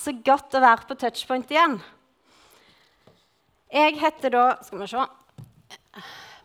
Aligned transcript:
Så 0.00 0.14
godt 0.24 0.54
å 0.56 0.62
være 0.64 0.86
på 0.88 0.96
touchpoint 0.96 1.50
igjen. 1.52 1.74
Jeg 3.68 3.98
heter 4.00 4.32
da 4.32 4.44
Skal 4.64 4.80
vi 4.80 4.88
se 4.88 5.02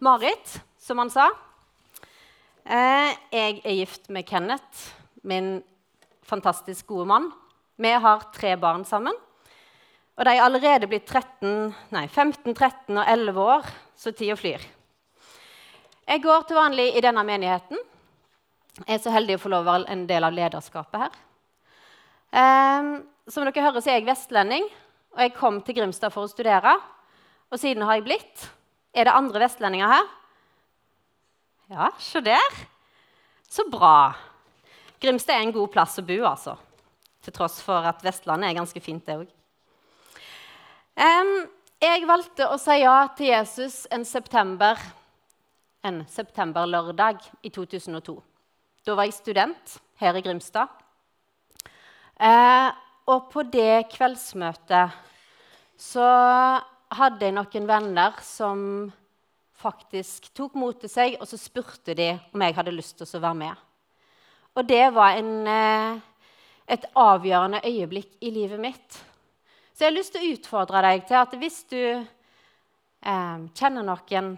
Marit, 0.04 0.58
som 0.82 1.00
han 1.00 1.12
sa. 1.14 1.30
Eh, 2.66 3.14
jeg 3.32 3.62
er 3.64 3.78
gift 3.78 4.10
med 4.12 4.28
Kenneth, 4.28 4.90
min 5.24 5.64
fantastisk 6.28 6.90
gode 6.92 7.08
mann. 7.08 7.30
Vi 7.80 7.94
har 8.04 8.28
tre 8.36 8.58
barn 8.60 8.84
sammen. 8.86 9.16
Og 10.16 10.28
de 10.28 10.36
er 10.36 10.44
allerede 10.44 10.92
blitt 10.92 11.08
13, 11.08 11.72
nei, 11.96 12.06
15, 12.08 12.52
13 12.52 12.98
og 12.98 13.08
11 13.08 13.42
år, 13.56 13.72
så 13.96 14.12
tida 14.12 14.36
flyr. 14.36 14.68
Jeg 16.06 16.24
går 16.28 16.48
til 16.48 16.60
vanlig 16.60 16.92
i 16.92 17.04
denne 17.08 17.24
menigheten. 17.24 17.80
Jeg 18.84 19.00
er 19.00 19.04
så 19.04 19.16
heldig 19.16 19.40
å 19.40 19.46
få 19.46 19.56
lov 19.56 19.64
å 19.64 19.72
være 19.72 19.92
en 19.96 20.08
del 20.10 20.28
av 20.28 20.36
lederskapet 20.36 21.06
her. 21.06 21.20
Um, 22.36 22.96
som 23.34 23.46
dere 23.46 23.64
hører, 23.64 23.82
så 23.82 23.90
er 23.90 24.00
jeg 24.00 24.10
vestlending, 24.10 24.68
og 25.16 25.24
jeg 25.24 25.34
kom 25.38 25.58
til 25.66 25.80
Grimstad 25.80 26.14
for 26.14 26.28
å 26.28 26.30
studere. 26.30 26.76
Og 27.50 27.58
siden 27.62 27.86
har 27.88 27.98
jeg 27.98 28.06
blitt. 28.06 28.46
Er 28.94 29.08
det 29.08 29.16
andre 29.16 29.42
vestlendinger 29.46 29.90
her? 29.90 30.12
Ja, 31.74 31.90
se 31.98 32.22
der. 32.22 32.60
Så 33.50 33.66
bra. 33.72 34.14
Grimstad 35.02 35.40
er 35.40 35.48
en 35.48 35.56
god 35.56 35.72
plass 35.74 35.98
å 35.98 36.06
bo, 36.06 36.20
altså. 36.28 36.54
Til 37.26 37.34
tross 37.34 37.58
for 37.66 37.88
at 37.90 38.04
Vestlandet 38.06 38.52
er 38.52 38.60
ganske 38.60 38.82
fint, 38.84 39.06
det 39.08 39.18
òg. 39.24 39.32
Um, 40.96 41.34
jeg 41.82 42.06
valgte 42.08 42.46
å 42.48 42.60
si 42.62 42.78
ja 42.84 42.96
til 43.18 43.32
Jesus 43.34 43.82
en 43.94 44.06
september, 44.08 44.80
en 45.84 46.04
septemberlørdag 46.10 47.26
i 47.42 47.52
2002. 47.52 48.16
Da 48.86 48.96
var 48.96 49.10
jeg 49.10 49.18
student 49.18 49.78
her 50.00 50.16
i 50.16 50.24
Grimstad. 50.24 50.70
Uh, 52.16 52.70
og 53.06 53.28
på 53.30 53.44
det 53.54 53.86
kveldsmøtet 53.94 54.96
så 55.78 56.06
hadde 56.96 57.28
jeg 57.28 57.36
noen 57.36 57.68
venner 57.70 58.18
som 58.26 58.60
faktisk 59.60 60.32
tok 60.36 60.56
mot 60.60 60.78
til 60.80 60.92
seg, 60.92 61.18
og 61.20 61.28
så 61.30 61.40
spurte 61.40 61.96
de 61.98 62.14
om 62.34 62.44
jeg 62.44 62.56
hadde 62.58 62.74
lyst 62.76 62.98
til 63.00 63.08
å 63.08 63.24
være 63.24 63.40
med. 63.40 63.64
Og 64.56 64.68
det 64.68 64.84
var 64.96 65.20
en, 65.20 65.32
uh, 65.48 66.00
et 66.72 66.88
avgjørende 66.96 67.62
øyeblikk 67.66 68.18
i 68.24 68.32
livet 68.34 68.62
mitt. 68.62 69.00
Så 69.76 69.84
jeg 69.84 69.92
har 69.92 69.98
lyst 69.98 70.16
til 70.16 70.24
å 70.24 70.34
utfordre 70.38 70.82
deg 70.86 71.04
til 71.08 71.20
at 71.20 71.34
hvis 71.36 71.58
du 71.68 71.82
eh, 73.04 73.40
kjenner 73.60 73.84
noen 73.84 74.30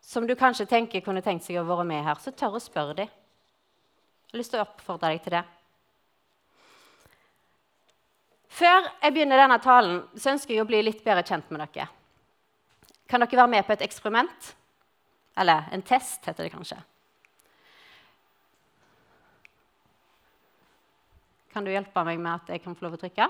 som 0.00 0.24
du 0.24 0.32
kanskje 0.40 0.64
tenker 0.70 1.04
kunne 1.04 1.20
tenkt 1.20 1.44
seg 1.44 1.60
å 1.60 1.66
være 1.68 1.84
med 1.84 2.00
her, 2.06 2.16
så 2.16 2.32
tør 2.32 2.56
å 2.56 2.62
spørre 2.64 2.96
dem. 3.02 3.10
Jeg 3.12 4.32
har 4.32 4.40
lyst 4.40 4.54
til 4.54 4.62
å 4.62 4.64
oppfordre 4.64 5.12
deg 5.12 5.20
til 5.26 5.36
det. 5.36 5.44
Før 8.50 8.88
jeg 8.88 9.14
begynner 9.14 9.38
denne 9.38 9.58
talen, 9.62 10.00
så 10.18 10.32
ønsker 10.34 10.56
jeg 10.56 10.64
å 10.64 10.68
bli 10.68 10.82
litt 10.82 11.04
bedre 11.06 11.22
kjent 11.26 11.50
med 11.54 11.62
dere. 11.62 11.86
Kan 13.10 13.22
dere 13.22 13.42
være 13.42 13.52
med 13.54 13.66
på 13.66 13.74
et 13.76 13.84
eksperiment? 13.86 14.54
Eller 15.38 15.70
en 15.72 15.84
test, 15.86 16.24
heter 16.26 16.46
det 16.46 16.52
kanskje. 16.52 16.80
Kan 21.50 21.66
du 21.66 21.70
hjelpe 21.72 22.04
meg 22.06 22.18
med 22.22 22.36
at 22.36 22.52
jeg 22.52 22.62
kan 22.62 22.76
få 22.78 22.86
lov 22.86 22.98
å 22.98 23.00
trykke? 23.00 23.26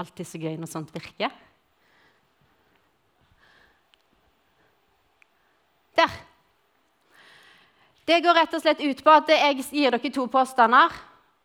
Alltid 0.00 0.26
så 0.26 0.40
gøy 0.40 0.56
når 0.56 0.70
sånt 0.70 0.90
virker. 0.94 1.34
Der. 5.98 6.14
Det 8.10 8.18
går 8.24 8.34
rett 8.34 8.54
og 8.56 8.62
slett 8.62 8.80
ut 8.82 9.00
på 9.06 9.12
at 9.14 9.28
jeg 9.30 9.60
gir 9.70 9.94
dere 9.94 10.10
to 10.10 10.24
påstander. 10.26 10.90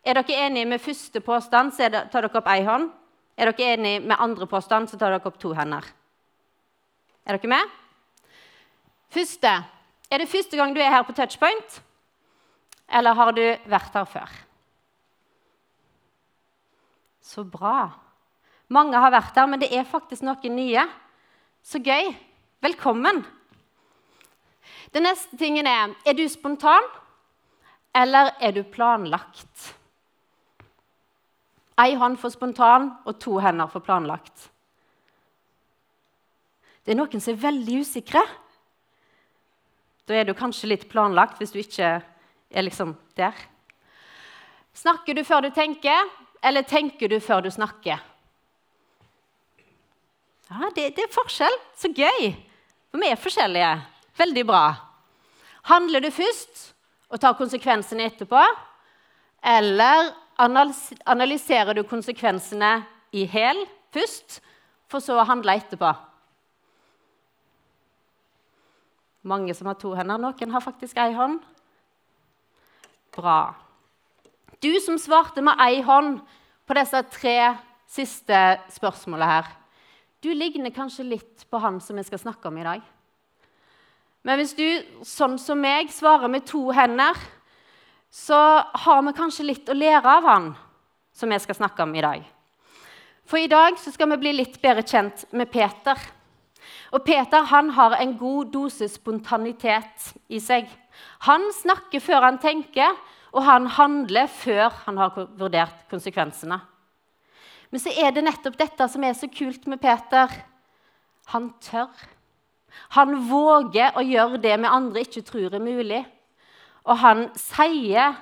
Er 0.01 0.17
dere 0.17 0.37
enige 0.47 0.69
med 0.71 0.81
første 0.81 1.21
påstand, 1.21 1.75
så 1.75 1.91
tar 2.09 2.25
dere 2.25 2.39
opp 2.39 2.49
ei 2.49 2.63
hånd. 2.65 2.87
Er 3.37 3.51
dere 3.51 3.67
enige 3.75 4.01
med 4.01 4.17
andre 4.17 4.47
påstand, 4.49 4.89
så 4.89 4.97
tar 4.97 5.13
dere 5.13 5.29
opp 5.29 5.37
to 5.41 5.51
hender. 5.53 5.85
Er 7.25 7.37
dere 7.37 7.51
med? 7.51 7.75
Første 9.13 9.51
er 10.09 10.21
det 10.21 10.29
første 10.31 10.57
gang 10.57 10.73
du 10.73 10.81
er 10.81 10.89
her 10.89 11.05
på 11.05 11.13
Touchpoint, 11.13 11.79
eller 12.89 13.13
har 13.17 13.33
du 13.37 13.43
vært 13.69 13.93
her 13.97 14.09
før? 14.09 14.35
Så 17.21 17.45
bra. 17.45 17.91
Mange 18.73 18.97
har 18.97 19.13
vært 19.13 19.37
her, 19.37 19.49
men 19.49 19.61
det 19.61 19.69
er 19.73 19.85
faktisk 19.85 20.25
noen 20.25 20.57
nye. 20.57 20.89
Så 21.61 21.81
gøy. 21.81 22.13
Velkommen. 22.65 23.21
Den 24.93 25.05
neste 25.07 25.37
tingen 25.37 25.67
er 25.67 25.93
er 26.05 26.13
du 26.13 26.25
spontan, 26.29 26.83
eller 27.95 28.31
er 28.39 28.51
du 28.51 28.63
planlagt? 28.63 29.75
Ei 31.79 31.95
hånd 31.99 32.17
for 32.19 32.31
spontan 32.31 32.91
og 33.05 33.19
to 33.19 33.37
hender 33.43 33.67
for 33.67 33.83
planlagt. 33.83 34.49
Det 36.85 36.93
er 36.93 36.99
noen 36.99 37.21
som 37.21 37.33
er 37.33 37.41
veldig 37.41 37.81
usikre. 37.81 38.21
Da 40.05 40.13
er 40.15 40.27
du 40.27 40.35
kanskje 40.37 40.69
litt 40.69 40.85
planlagt 40.91 41.39
hvis 41.41 41.51
du 41.51 41.59
ikke 41.59 41.97
er 41.99 42.65
liksom 42.67 42.93
der. 43.17 43.33
Snakker 44.75 45.15
du 45.15 45.23
før 45.25 45.47
du 45.47 45.49
tenker, 45.55 46.11
eller 46.43 46.67
tenker 46.67 47.09
du 47.09 47.17
før 47.23 47.41
du 47.41 47.49
snakker? 47.51 48.03
Ja, 50.45 50.69
det, 50.75 50.91
det 50.95 51.07
er 51.07 51.13
forskjell. 51.15 51.55
Så 51.75 51.89
gøy. 51.89 52.35
For 52.91 53.01
vi 53.01 53.09
er 53.09 53.19
forskjellige. 53.19 53.71
Veldig 54.15 54.45
bra. 54.47 54.65
Handler 55.67 56.03
du 56.05 56.11
først 56.13 56.71
og 57.11 57.19
tar 57.21 57.35
konsekvensene 57.37 58.07
etterpå? 58.09 58.41
Eller 59.45 60.13
analyserer 60.37 61.75
du 61.75 61.83
konsekvensene 61.87 62.77
i 63.15 63.25
hæl 63.29 63.65
først, 63.95 64.39
for 64.91 65.03
så 65.03 65.17
å 65.17 65.27
handle 65.27 65.55
etterpå? 65.57 65.91
Mange 69.25 69.55
som 69.57 69.67
har 69.71 69.77
to 69.81 69.95
hender. 69.97 70.21
Noen 70.21 70.53
har 70.53 70.63
faktisk 70.63 70.99
ei 71.01 71.13
hånd. 71.17 71.39
Bra. 73.15 73.55
Du 74.61 74.71
som 74.83 74.99
svarte 75.01 75.41
med 75.43 75.59
ei 75.65 75.81
hånd 75.85 76.19
på 76.65 76.77
disse 76.77 77.01
tre 77.13 77.37
siste 77.89 78.41
spørsmålene 78.73 79.29
her, 79.29 79.49
du 80.21 80.31
ligner 80.33 80.73
kanskje 80.73 81.05
litt 81.05 81.45
på 81.49 81.59
han 81.61 81.77
som 81.83 81.97
vi 81.99 82.05
skal 82.05 82.21
snakke 82.21 82.49
om 82.49 82.57
i 82.57 82.65
dag. 82.65 82.85
Men 84.25 84.41
hvis 84.41 84.55
du, 84.57 84.65
sånn 85.05 85.37
som 85.37 85.59
meg, 85.61 85.91
svarer 85.93 86.31
med 86.31 86.47
to 86.49 86.63
hender, 86.73 87.17
så 88.09 88.37
har 88.85 89.03
vi 89.05 89.13
kanskje 89.13 89.45
litt 89.45 89.69
å 89.69 89.75
lære 89.77 90.17
av 90.17 90.25
han 90.25 90.47
som 91.15 91.29
vi 91.29 91.37
skal 91.43 91.59
snakke 91.59 91.85
om 91.85 91.93
i 91.93 92.01
dag. 92.01 92.23
For 93.25 93.41
i 93.41 93.49
dag 93.49 93.77
skal 93.81 94.09
vi 94.13 94.21
bli 94.21 94.33
litt 94.39 94.57
bedre 94.61 94.85
kjent 94.85 95.27
med 95.33 95.49
Peter. 95.53 95.99
Og 96.93 97.03
Peter 97.05 97.45
han 97.51 97.69
har 97.77 97.97
en 97.99 98.15
god 98.17 98.49
dose 98.53 98.87
spontanitet 98.89 100.11
i 100.33 100.41
seg. 100.41 100.69
Han 101.27 101.45
snakker 101.53 102.01
før 102.01 102.25
han 102.25 102.41
tenker, 102.41 102.97
og 103.35 103.43
han 103.45 103.67
handler 103.77 104.29
før 104.31 104.71
han 104.85 104.97
har 105.01 105.13
vurdert 105.37 105.85
konsekvensene. 105.91 106.61
Men 107.69 107.81
så 107.83 107.91
er 107.91 108.13
det 108.15 108.23
nettopp 108.23 108.57
dette 108.57 108.87
som 108.89 109.03
er 109.03 109.17
så 109.17 109.27
kult 109.29 109.65
med 109.67 109.81
Peter. 109.83 110.31
Han 111.33 111.51
tør. 111.61 111.91
Han 112.95 113.17
våger 113.29 113.97
å 113.97 114.03
gjøre 114.05 114.41
det 114.43 114.53
vi 114.61 114.69
andre 114.69 115.03
ikke 115.05 115.25
tror 115.25 115.53
er 115.53 115.63
mulig. 115.63 116.03
Og 116.85 117.01
han 117.01 117.27
sier 117.39 118.15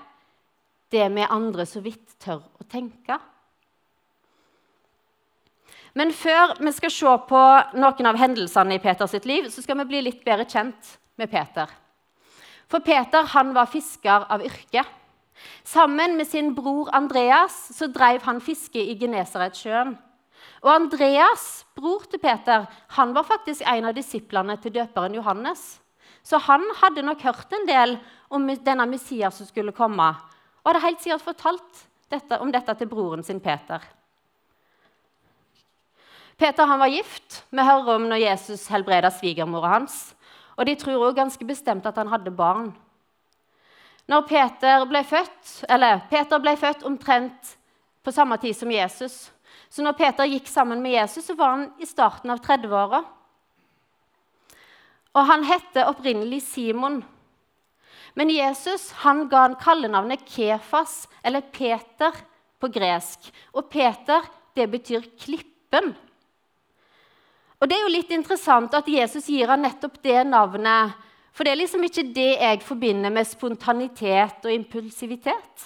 det 0.93 1.05
vi 1.11 1.27
andre 1.27 1.65
så 1.67 1.81
vidt 1.83 2.15
tør 2.21 2.41
å 2.59 2.67
tenke. 2.69 3.19
Men 5.93 6.09
før 6.15 6.55
vi 6.57 6.71
skal 6.73 6.93
se 6.93 7.13
på 7.29 7.41
noen 7.77 8.09
av 8.09 8.17
hendelsene 8.17 8.77
i 8.77 8.81
Peters 8.81 9.13
liv, 9.29 9.49
så 9.53 9.61
skal 9.61 9.77
vi 9.83 9.89
bli 9.91 10.01
litt 10.07 10.23
bedre 10.25 10.47
kjent 10.49 10.95
med 11.21 11.29
Peter. 11.29 11.69
For 12.69 12.81
Peter 12.81 13.27
han 13.35 13.51
var 13.53 13.69
fisker 13.69 14.25
av 14.33 14.41
yrke. 14.41 14.81
Sammen 15.63 16.15
med 16.17 16.27
sin 16.29 16.53
bror 16.55 16.89
Andreas 16.95 17.53
så 17.75 17.89
drev 17.91 18.23
han 18.25 18.41
fiske 18.41 18.81
i 18.81 18.95
Genesaretsjøen. 18.97 19.93
Og 20.63 20.71
Andreas, 20.71 21.65
bror 21.75 22.05
til 22.07 22.21
Peter, 22.23 22.67
han 22.95 23.11
var 23.15 23.27
faktisk 23.27 23.65
en 23.67 23.89
av 23.89 23.95
disiplene 23.97 24.55
til 24.63 24.71
døperen 24.77 25.15
Johannes. 25.17 25.63
Så 26.23 26.39
han 26.39 26.63
hadde 26.79 27.03
nok 27.03 27.23
hørt 27.25 27.51
en 27.51 27.67
del 27.67 27.97
om 28.31 28.47
denne 28.47 28.85
Messias 28.87 29.41
som 29.41 29.49
skulle 29.49 29.75
komme, 29.75 30.13
og 30.63 30.69
hadde 30.71 30.85
helt 30.85 31.03
sikkert 31.03 31.25
fortalt 31.25 31.83
dette, 32.13 32.39
om 32.39 32.51
dette 32.53 32.75
til 32.79 32.87
broren 32.87 33.25
sin 33.27 33.41
Peter. 33.43 33.83
Peter 36.39 36.65
han 36.65 36.79
var 36.79 36.91
gift. 36.91 37.43
Vi 37.51 37.63
hører 37.63 37.97
om 37.97 38.07
når 38.09 38.23
Jesus 38.23 38.65
helbreda 38.71 39.11
svigermora 39.13 39.75
hans. 39.75 40.13
Og 40.57 40.65
de 40.65 40.77
tror 40.79 41.01
også 41.01 41.19
ganske 41.19 41.45
bestemt 41.45 41.85
at 41.85 41.99
han 41.99 42.09
hadde 42.11 42.31
barn. 42.31 42.71
Når 44.07 44.25
Peter 44.27 44.87
ble 44.87 45.03
født, 45.07 45.51
eller 45.71 46.01
Peter 46.09 46.41
ble 46.43 46.55
født 46.59 46.83
omtrent 46.87 47.53
på 48.03 48.11
samme 48.11 48.37
tid 48.41 48.55
som 48.57 48.71
Jesus. 48.71 49.31
Så 49.73 49.81
når 49.81 49.95
Peter 49.97 50.29
gikk 50.29 50.45
sammen 50.51 50.83
med 50.83 50.93
Jesus, 50.93 51.25
så 51.25 51.33
var 51.33 51.55
han 51.55 51.63
i 51.81 51.87
starten 51.89 52.29
av 52.29 52.43
30-åra. 52.45 52.99
Og 55.17 55.25
han 55.25 55.45
hette 55.49 55.87
opprinnelig 55.89 56.43
Simon. 56.45 56.99
Men 58.13 58.29
Jesus 58.29 58.91
han 59.01 59.23
ga 59.31 59.47
han 59.47 59.55
kallenavnet 59.57 60.27
Kefas, 60.29 61.07
eller 61.25 61.41
Peter 61.55 62.13
på 62.61 62.69
gresk. 62.69 63.31
Og 63.57 63.65
Peter, 63.73 64.21
det 64.53 64.67
betyr 64.69 65.07
klippen. 65.17 65.95
Og 67.57 67.69
Det 67.69 67.77
er 67.77 67.85
jo 67.87 67.95
litt 67.95 68.13
interessant 68.13 68.73
at 68.77 68.89
Jesus 68.91 69.25
gir 69.31 69.49
han 69.49 69.63
nettopp 69.65 69.97
det 70.03 70.19
navnet. 70.27 70.93
For 71.33 71.47
det 71.47 71.55
er 71.55 71.61
liksom 71.63 71.85
ikke 71.87 72.05
det 72.13 72.35
jeg 72.35 72.61
forbinder 72.61 73.09
med 73.09 73.25
spontanitet 73.25 74.45
og 74.45 74.53
impulsivitet. 74.53 75.65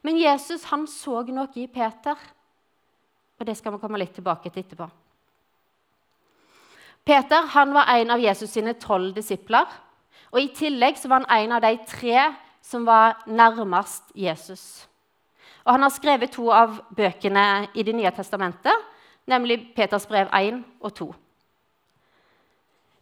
Men 0.00 0.16
Jesus 0.22 0.64
han 0.70 0.86
så 0.88 1.20
noe 1.28 1.50
i 1.60 1.66
Peter, 1.68 2.16
og 3.38 3.46
det 3.46 3.56
skal 3.58 3.74
vi 3.74 3.80
komme 3.82 4.00
litt 4.00 4.14
tilbake 4.16 4.50
til 4.50 4.64
etterpå. 4.64 4.88
Peter 7.06 7.46
han 7.52 7.74
var 7.74 7.90
en 7.94 8.10
av 8.10 8.22
Jesus 8.22 8.50
sine 8.50 8.74
tolv 8.82 9.14
disipler. 9.14 9.66
Og 10.34 10.40
I 10.42 10.50
tillegg 10.56 10.98
så 10.98 11.08
var 11.08 11.22
han 11.22 11.44
en 11.44 11.54
av 11.54 11.62
de 11.62 11.76
tre 11.86 12.24
som 12.66 12.86
var 12.86 13.20
nærmest 13.30 14.10
Jesus. 14.14 14.86
Og 15.64 15.72
Han 15.72 15.82
har 15.82 15.94
skrevet 15.94 16.32
to 16.34 16.50
av 16.50 16.80
bøkene 16.94 17.68
i 17.74 17.82
Det 17.82 17.94
nye 17.94 18.10
testamentet, 18.10 18.74
nemlig 19.26 19.74
Peters 19.74 20.06
brev 20.06 20.28
1 20.32 20.62
og 20.80 20.94
2. 20.94 21.14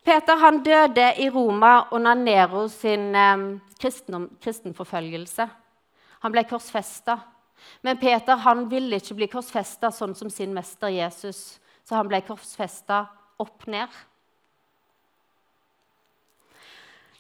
Peter 0.05 0.37
han 0.37 0.63
døde 0.63 1.13
i 1.19 1.31
Roma 1.31 1.89
under 1.91 2.15
Nero 2.15 2.69
sin 2.69 3.15
eh, 3.15 3.61
kristenforfølgelse. 3.81 5.49
Han 6.21 6.33
ble 6.33 6.45
korsfesta. 6.45 7.19
Men 7.83 8.01
Peter 8.01 8.41
han 8.45 8.67
ville 8.71 8.99
ikke 9.01 9.17
bli 9.19 9.29
korsfesta 9.33 9.91
sånn 9.93 10.15
som 10.17 10.31
sin 10.33 10.55
mester 10.57 10.93
Jesus, 10.93 11.59
så 11.85 12.01
han 12.01 12.11
ble 12.11 12.21
korsfesta 12.27 13.05
opp 13.43 13.67
ned. 13.71 13.89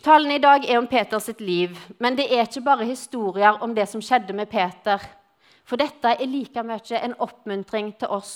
Talen 0.04 0.34
i 0.34 0.40
dag 0.42 0.66
er 0.68 0.78
om 0.78 0.86
Peters 0.88 1.30
liv, 1.40 1.78
men 1.98 2.16
det 2.16 2.26
er 2.28 2.44
ikke 2.44 2.64
bare 2.66 2.84
historier 2.88 3.62
om 3.64 3.72
det 3.76 3.86
som 3.88 4.02
skjedde 4.04 4.36
med 4.36 4.50
Peter. 4.52 5.00
For 5.64 5.80
dette 5.80 6.12
er 6.12 6.28
like 6.28 6.60
mye 6.60 7.00
en 7.00 7.16
oppmuntring 7.24 7.94
til 7.96 8.12
oss 8.12 8.34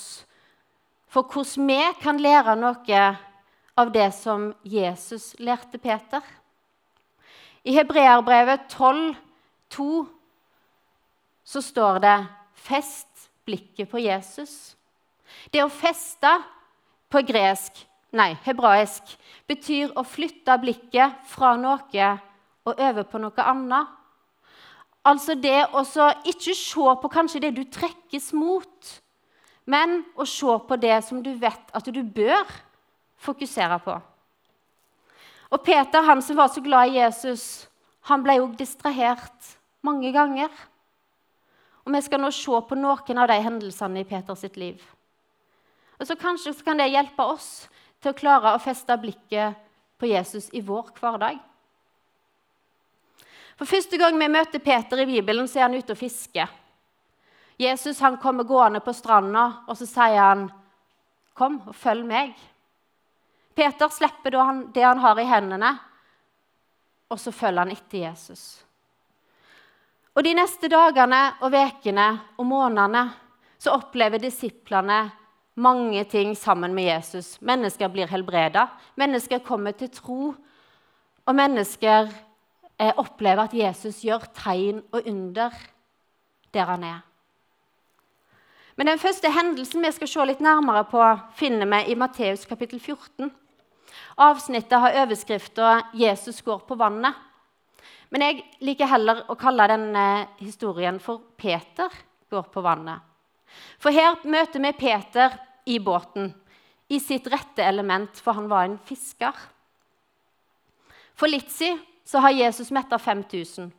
for 1.09 1.25
hvordan 1.25 1.67
vi 1.69 2.01
kan 2.01 2.21
lære 2.21 2.55
noe 2.59 2.99
av 3.79 3.91
det 3.93 4.09
som 4.13 4.51
Jesus 4.63 5.33
lærte 5.39 5.79
Peter. 5.81 6.21
I 7.65 7.73
Hebreerbrevet 7.75 8.67
12, 8.69 9.15
2, 9.73 9.87
så 11.49 11.61
står 11.61 11.99
det 12.03 12.27
'fest 12.53 13.29
blikket 13.45 13.89
på 13.89 13.97
Jesus'. 13.97 14.75
Det 15.53 15.63
å 15.63 15.69
feste 15.69 16.29
på 17.09 17.21
gresk, 17.25 17.73
nei, 18.13 18.37
hebraisk 18.45 19.17
betyr 19.47 19.95
å 19.97 20.05
flytte 20.05 20.57
blikket 20.61 21.25
fra 21.25 21.55
noe 21.57 22.09
og 22.65 22.79
over 22.79 23.03
på 23.03 23.17
noe 23.17 23.45
annet. 23.45 23.87
Altså 25.05 25.33
det 25.33 25.65
å 25.73 25.81
ikke 26.27 26.53
se 26.53 26.95
på 27.01 27.09
kanskje 27.09 27.41
det 27.41 27.55
du 27.55 27.63
trekkes 27.63 28.33
mot, 28.33 29.01
men 29.65 30.03
å 30.15 30.25
se 30.25 30.59
på 30.67 30.75
det 30.75 31.03
som 31.03 31.23
du 31.23 31.33
vet 31.33 31.73
at 31.73 31.85
du 31.85 32.03
bør 32.03 32.45
fokusere 33.17 33.79
på. 33.79 34.01
Og 35.49 35.63
Peter, 35.65 36.01
han 36.01 36.21
som 36.21 36.37
var 36.37 36.47
så 36.47 36.61
glad 36.61 36.89
i 36.89 36.99
Jesus, 36.99 37.67
han 38.01 38.21
ble 38.23 38.37
jo 38.37 38.51
distrahert 38.57 39.55
mange 39.81 40.11
ganger. 40.13 40.49
Og 41.85 41.93
Vi 41.93 42.01
skal 42.01 42.21
nå 42.21 42.31
se 42.31 42.61
på 42.69 42.75
noen 42.75 43.17
av 43.17 43.27
de 43.27 43.39
hendelsene 43.41 44.01
i 44.01 44.07
Peters 44.07 44.43
liv. 44.55 44.81
Og 45.99 46.07
så 46.07 46.15
Kanskje 46.15 46.53
så 46.53 46.63
kan 46.63 46.77
det 46.77 46.91
hjelpe 46.91 47.23
oss 47.23 47.67
til 48.01 48.11
å 48.11 48.17
klare 48.17 48.55
å 48.55 48.63
feste 48.63 48.95
blikket 48.97 49.55
på 49.99 50.07
Jesus 50.07 50.49
i 50.55 50.61
vår 50.61 50.93
hverdag. 50.99 51.39
For 53.59 53.67
Første 53.67 53.97
gang 53.99 54.15
vi 54.15 54.29
møter 54.31 54.63
Peter 54.63 55.01
i 55.03 55.05
Bibelen, 55.05 55.47
så 55.47 55.59
er 55.59 55.67
han 55.67 55.75
ute 55.75 55.91
og 55.91 55.99
fisker. 55.99 56.47
Jesus 57.59 57.99
han 57.99 58.15
kommer 58.17 58.47
gående 58.47 58.79
på 58.79 58.93
stranda, 58.95 59.65
og 59.67 59.75
så 59.75 59.85
sier 59.85 60.15
han, 60.15 60.51
'Kom 61.35 61.61
og 61.67 61.75
følg 61.75 62.05
meg.' 62.05 62.35
Peter 63.55 63.89
slipper 63.89 64.31
det 64.73 64.83
han 64.83 64.97
har 64.99 65.19
i 65.19 65.23
hendene, 65.23 65.79
og 67.09 67.19
så 67.19 67.31
følger 67.31 67.59
han 67.59 67.71
etter 67.71 67.97
Jesus. 67.97 68.63
Og 70.19 70.25
De 70.27 70.33
neste 70.35 70.67
dagene 70.67 71.19
og 71.39 71.53
ukene 71.55 72.05
og 72.35 72.43
månedene 72.49 73.05
så 73.55 73.71
opplever 73.71 74.19
disiplene 74.19 74.97
mange 75.55 76.01
ting 76.11 76.33
sammen 76.35 76.73
med 76.75 76.89
Jesus. 76.89 77.37
Mennesker 77.39 77.87
blir 77.87 78.11
helbreda, 78.11 78.65
mennesker 78.99 79.39
kommer 79.39 79.71
til 79.71 79.87
tro, 79.95 80.33
og 81.23 81.37
mennesker 81.39 82.09
eh, 82.11 82.91
opplever 82.99 83.45
at 83.45 83.55
Jesus 83.55 84.01
gjør 84.03 84.27
tegn 84.35 84.81
og 84.91 85.07
under 85.07 85.55
der 86.51 86.67
han 86.67 86.83
er. 86.83 86.99
Men 88.75 88.91
Den 88.91 88.99
første 88.99 89.31
hendelsen 89.31 89.87
vi 89.87 89.93
skal 89.95 90.11
se 90.11 90.27
litt 90.27 90.43
nærmere 90.43 90.83
på, 90.83 90.99
finner 91.39 91.71
vi 91.77 91.93
i 91.93 91.95
Matteus 91.95 92.43
kapittel 92.43 92.83
14. 92.83 93.31
Avsnittet 94.19 94.79
har 94.79 94.99
overskrifta 95.05 95.81
'Jesus 95.93 96.41
går 96.41 96.59
på 96.67 96.75
vannet'. 96.75 97.28
Men 98.09 98.25
jeg 98.25 98.43
liker 98.65 98.89
heller 98.89 99.23
å 99.29 99.37
kalle 99.39 99.67
denne 99.69 100.05
historien 100.39 100.99
for 100.99 101.21
'Peter 101.37 101.89
går 102.29 102.49
på 102.53 102.61
vannet'. 102.61 103.01
For 103.79 103.91
her 103.91 104.17
møter 104.23 104.61
vi 104.61 104.71
Peter 104.71 105.37
i 105.65 105.79
båten, 105.79 106.33
i 106.89 106.99
sitt 106.99 107.27
rette 107.27 107.63
element, 107.63 108.17
for 108.17 108.33
han 108.33 108.49
var 108.49 108.65
en 108.65 108.77
fisker. 108.77 109.33
For 111.13 111.27
litt 111.27 111.51
siden 111.51 111.79
har 112.13 112.33
Jesus 112.33 112.71
metta 112.71 112.97
5000. 112.97 113.71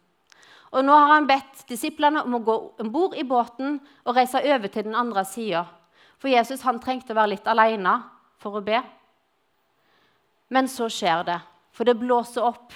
Og 0.71 0.85
nå 0.85 0.95
har 0.95 1.09
han 1.17 1.27
bedt 1.27 1.65
disiplene 1.67 2.23
om 2.23 2.37
å 2.39 2.45
gå 2.47 2.57
om 2.79 2.91
bord 2.93 3.17
i 3.19 3.27
båten 3.27 3.81
og 4.05 4.15
reise 4.15 4.39
over 4.39 4.71
til 4.71 4.87
den 4.87 4.95
andre 4.95 5.25
sida. 5.27 5.65
For 6.21 6.31
Jesus 6.31 6.63
han 6.63 6.79
trengte 6.79 7.15
å 7.15 7.19
være 7.19 7.35
litt 7.35 7.49
alene 7.51 7.97
for 8.39 8.61
å 8.61 8.63
be. 8.63 8.79
Men 10.51 10.69
så 10.71 10.87
skjer 10.91 11.25
det, 11.27 11.41
for 11.75 11.89
det 11.89 11.99
blåser 11.99 12.47
opp 12.47 12.75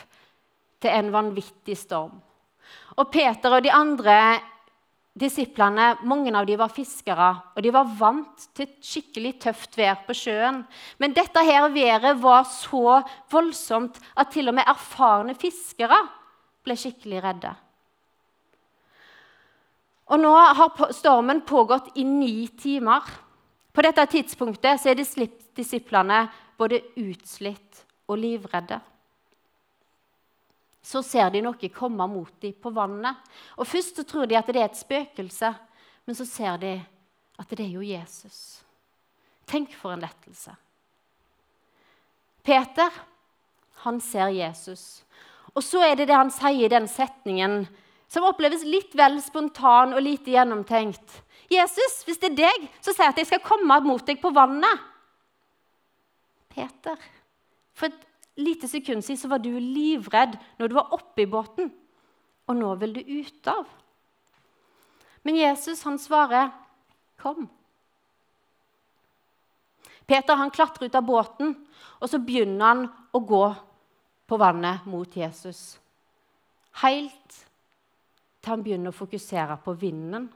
til 0.83 0.91
en 0.93 1.13
vanvittig 1.15 1.77
storm. 1.79 2.19
Og 2.99 3.11
Peter 3.13 3.57
og 3.57 3.65
de 3.65 3.73
andre 3.75 4.17
disiplene, 5.15 5.93
mange 6.03 6.33
av 6.35 6.47
dem 6.47 6.59
var 6.59 6.73
fiskere, 6.75 7.31
og 7.55 7.63
de 7.63 7.71
var 7.75 7.91
vant 7.99 8.47
til 8.57 8.71
skikkelig 8.83 9.37
tøft 9.47 9.77
vær 9.79 10.01
på 10.07 10.17
sjøen. 10.19 10.65
Men 10.99 11.15
dette 11.15 11.43
her 11.47 11.69
været 11.75 12.19
var 12.23 12.43
så 12.51 13.01
voldsomt 13.31 14.01
at 14.19 14.33
til 14.35 14.51
og 14.51 14.59
med 14.59 14.67
erfarne 14.71 15.37
fiskere 15.39 16.01
ble 16.67 16.77
skikkelig 16.79 17.23
redde. 17.23 17.53
Og 20.13 20.21
nå 20.21 20.33
har 20.35 20.91
stormen 20.93 21.45
pågått 21.47 21.95
i 21.97 22.05
ni 22.05 22.49
timer. 22.61 23.07
På 23.73 23.83
dette 23.83 24.05
tidspunktet 24.11 24.85
er 24.87 24.99
disiplene 24.99 26.27
både 26.59 26.83
utslitt 27.01 27.85
og 28.11 28.21
livredde. 28.21 28.81
Så 30.85 31.01
ser 31.07 31.31
de 31.33 31.41
noe 31.45 31.71
komme 31.73 32.07
mot 32.11 32.35
dem 32.45 32.57
på 32.61 32.73
vannet. 32.75 33.17
Og 33.57 33.67
Først 33.69 33.97
så 33.97 34.05
tror 34.05 34.29
de 34.29 34.37
at 34.37 34.51
det 34.53 34.61
er 34.61 34.69
et 34.69 34.77
spøkelse, 34.77 35.55
men 36.05 36.19
så 36.19 36.27
ser 36.29 36.61
de 36.61 36.75
at 37.41 37.51
det 37.57 37.65
er 37.65 37.73
jo 37.73 37.85
Jesus. 37.85 38.61
Tenk 39.49 39.73
for 39.77 39.95
en 39.95 40.05
lettelse. 40.05 40.53
Peter 42.45 42.93
han 43.85 44.01
ser 44.01 44.29
Jesus. 44.37 45.03
Og 45.55 45.65
så 45.65 45.81
er 45.87 45.97
det 45.97 46.09
det 46.11 46.17
han 46.19 46.33
sier 46.33 46.67
i 46.67 46.73
den 46.73 46.87
setningen 46.91 47.65
som 48.11 48.27
oppleves 48.29 48.65
litt 48.67 48.95
vel 48.97 49.19
spontan 49.25 49.95
og 49.97 50.05
lite 50.05 50.35
gjennomtenkt. 50.35 51.23
'Jesus, 51.51 52.03
hvis 52.07 52.21
det 52.23 52.33
er 52.33 52.41
deg, 52.49 52.69
så 52.81 52.93
sier 52.93 53.09
jeg 53.09 53.15
at 53.15 53.21
jeg 53.21 53.31
skal 53.33 53.45
komme 53.45 53.81
mot 53.85 54.05
deg 54.07 54.21
på 54.23 54.33
vannet.' 54.35 54.91
Peter, 56.55 56.97
for 57.75 57.91
lite 58.37 58.69
sekund 58.69 59.05
siden 59.05 59.21
så 59.21 59.29
var 59.29 59.39
du 59.39 59.53
livredd 59.59 60.37
når 60.59 60.69
du 60.69 60.75
var 60.75 60.95
oppe 60.95 61.25
i 61.25 61.31
båten, 61.31 61.71
og 62.47 62.57
nå 62.57 62.75
vil 62.81 62.95
du 62.97 63.01
ut 63.01 63.51
av. 63.51 63.69
Men 65.25 65.37
Jesus 65.37 65.83
han 65.83 65.99
svarer, 65.99 66.51
'Kom'. 67.17 67.49
Peter 70.07 70.35
han 70.37 70.51
klatrer 70.51 70.87
ut 70.87 70.95
av 70.95 71.03
båten, 71.03 71.55
og 72.01 72.09
så 72.09 72.19
begynner 72.19 72.67
han 72.67 72.89
å 73.13 73.21
gå 73.21 73.55
på 74.27 74.37
vannet 74.37 74.85
mot 74.87 75.17
Jesus. 75.17 75.79
Helt 76.83 77.47
til 78.43 78.51
han 78.51 78.63
begynner 78.63 78.93
å 78.93 78.99
fokusere 78.99 79.57
på 79.65 79.73
vinden 79.73 80.29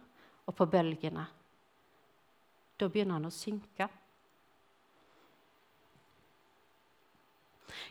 og 0.46 0.56
på 0.56 0.66
bølgene. 0.66 1.26
Da 2.78 2.88
begynner 2.88 3.18
han 3.18 3.28
å 3.28 3.34
synke. 3.34 3.88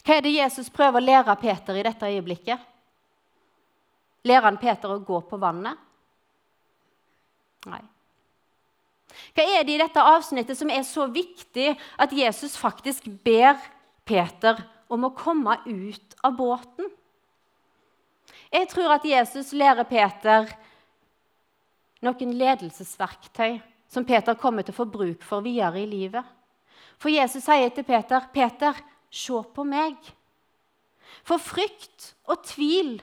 Hva 0.08 0.16
er 0.16 0.24
det 0.24 0.38
Jesus 0.38 0.70
prøver 0.72 1.02
å 1.02 1.04
lære 1.04 1.36
Peter 1.42 1.76
i 1.76 1.84
dette 1.84 2.08
øyeblikket? 2.08 2.62
Lærer 4.28 4.48
han 4.48 4.60
Peter 4.62 4.94
å 4.94 5.04
gå 5.04 5.20
på 5.28 5.40
vannet? 5.42 5.76
Nei. 7.68 7.82
Hva 9.36 9.44
er 9.44 9.66
det 9.68 9.76
i 9.76 9.82
dette 9.82 10.04
avsnittet 10.16 10.56
som 10.56 10.72
er 10.72 10.86
så 10.88 11.10
viktig 11.12 11.74
at 12.00 12.16
Jesus 12.16 12.56
faktisk 12.60 13.10
ber 13.26 13.60
Peter 14.08 14.64
om 14.88 15.04
å 15.04 15.16
komme 15.16 15.58
ut 15.66 16.16
av 16.24 16.36
båten. 16.38 16.88
Jeg 18.52 18.70
tror 18.72 18.96
at 18.96 19.06
Jesus 19.08 19.52
lærer 19.52 19.88
Peter 19.90 20.48
noen 22.06 22.36
ledelsesverktøy 22.40 23.58
som 23.92 24.06
Peter 24.08 24.38
kommer 24.40 24.64
til 24.64 24.76
å 24.76 24.80
få 24.80 24.88
bruk 24.92 25.26
for 25.26 25.44
videre 25.44 25.82
i 25.82 25.90
livet. 25.90 26.24
For 26.98 27.12
Jesus 27.12 27.44
sier 27.46 27.70
til 27.70 27.84
Peter, 27.84 28.24
'Peter, 28.34 28.80
se 29.10 29.44
på 29.54 29.64
meg.' 29.68 30.14
For 31.28 31.42
frykt 31.42 32.14
og 32.28 32.44
tvil 32.48 32.98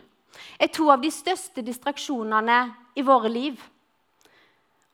er 0.60 0.72
to 0.72 0.88
av 0.92 1.02
de 1.02 1.10
største 1.12 1.62
distraksjonene 1.64 2.58
i 2.96 3.04
våre 3.04 3.28
liv. 3.28 3.60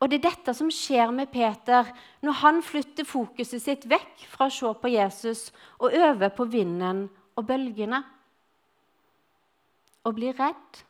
Og 0.01 0.09
det 0.09 0.21
er 0.21 0.31
dette 0.31 0.55
som 0.57 0.71
skjer 0.73 1.13
med 1.13 1.29
Peter 1.33 1.89
når 2.25 2.39
han 2.41 2.63
flytter 2.65 3.05
fokuset 3.05 3.63
sitt 3.63 3.85
vekk 3.89 4.25
fra 4.33 4.49
å 4.49 4.55
se 4.55 4.71
på 4.83 4.93
Jesus 4.95 5.51
og 5.79 5.93
over 5.93 6.33
på 6.33 6.47
vinden 6.49 7.05
og 7.37 7.47
bølgene. 7.47 8.01
Og 10.09 10.17
blir 10.17 10.33
redd. 10.33 10.81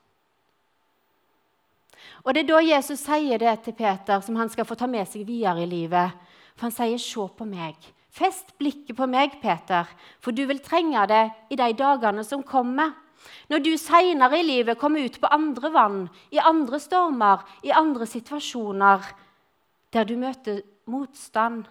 Og 2.22 2.34
Det 2.34 2.44
er 2.44 2.48
da 2.48 2.60
Jesus 2.62 3.00
sier 3.02 3.40
det 3.42 3.56
til 3.64 3.74
Peter, 3.74 4.20
som 4.20 4.36
han 4.36 4.48
skal 4.48 4.64
få 4.68 4.76
ta 4.78 4.86
med 4.86 5.08
seg 5.08 5.26
videre 5.26 5.64
i 5.64 5.66
livet. 5.66 6.12
For 6.54 6.68
han 6.68 6.72
sier, 6.72 6.98
'Se 6.98 7.26
på 7.36 7.44
meg'. 7.44 7.90
Fest 8.10 8.56
blikket 8.58 8.96
på 8.98 9.06
meg, 9.06 9.36
Peter, 9.42 9.86
for 10.18 10.34
du 10.34 10.42
vil 10.48 10.62
trenge 10.64 11.04
det 11.10 11.22
i 11.54 11.58
de 11.58 11.68
dagene 11.78 12.24
som 12.26 12.42
kommer. 12.42 12.92
Når 13.52 13.62
du 13.62 13.70
seinere 13.78 14.40
i 14.40 14.46
livet 14.46 14.78
kommer 14.80 15.04
ut 15.04 15.20
på 15.20 15.30
andre 15.30 15.70
vann, 15.74 16.00
i 16.34 16.40
andre 16.42 16.80
stormer, 16.82 17.44
i 17.62 17.70
andre 17.70 18.08
situasjoner 18.08 19.06
der 19.94 20.06
du 20.06 20.16
møter 20.18 20.62
motstand, 20.90 21.66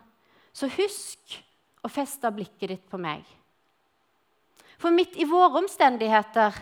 så 0.54 0.70
husk 0.72 1.40
å 1.84 1.92
feste 1.92 2.32
blikket 2.36 2.72
ditt 2.72 2.88
på 2.92 3.00
meg. 3.00 3.24
For 4.80 4.96
midt 4.96 5.18
i 5.20 5.28
våre 5.28 5.60
omstendigheter 5.60 6.56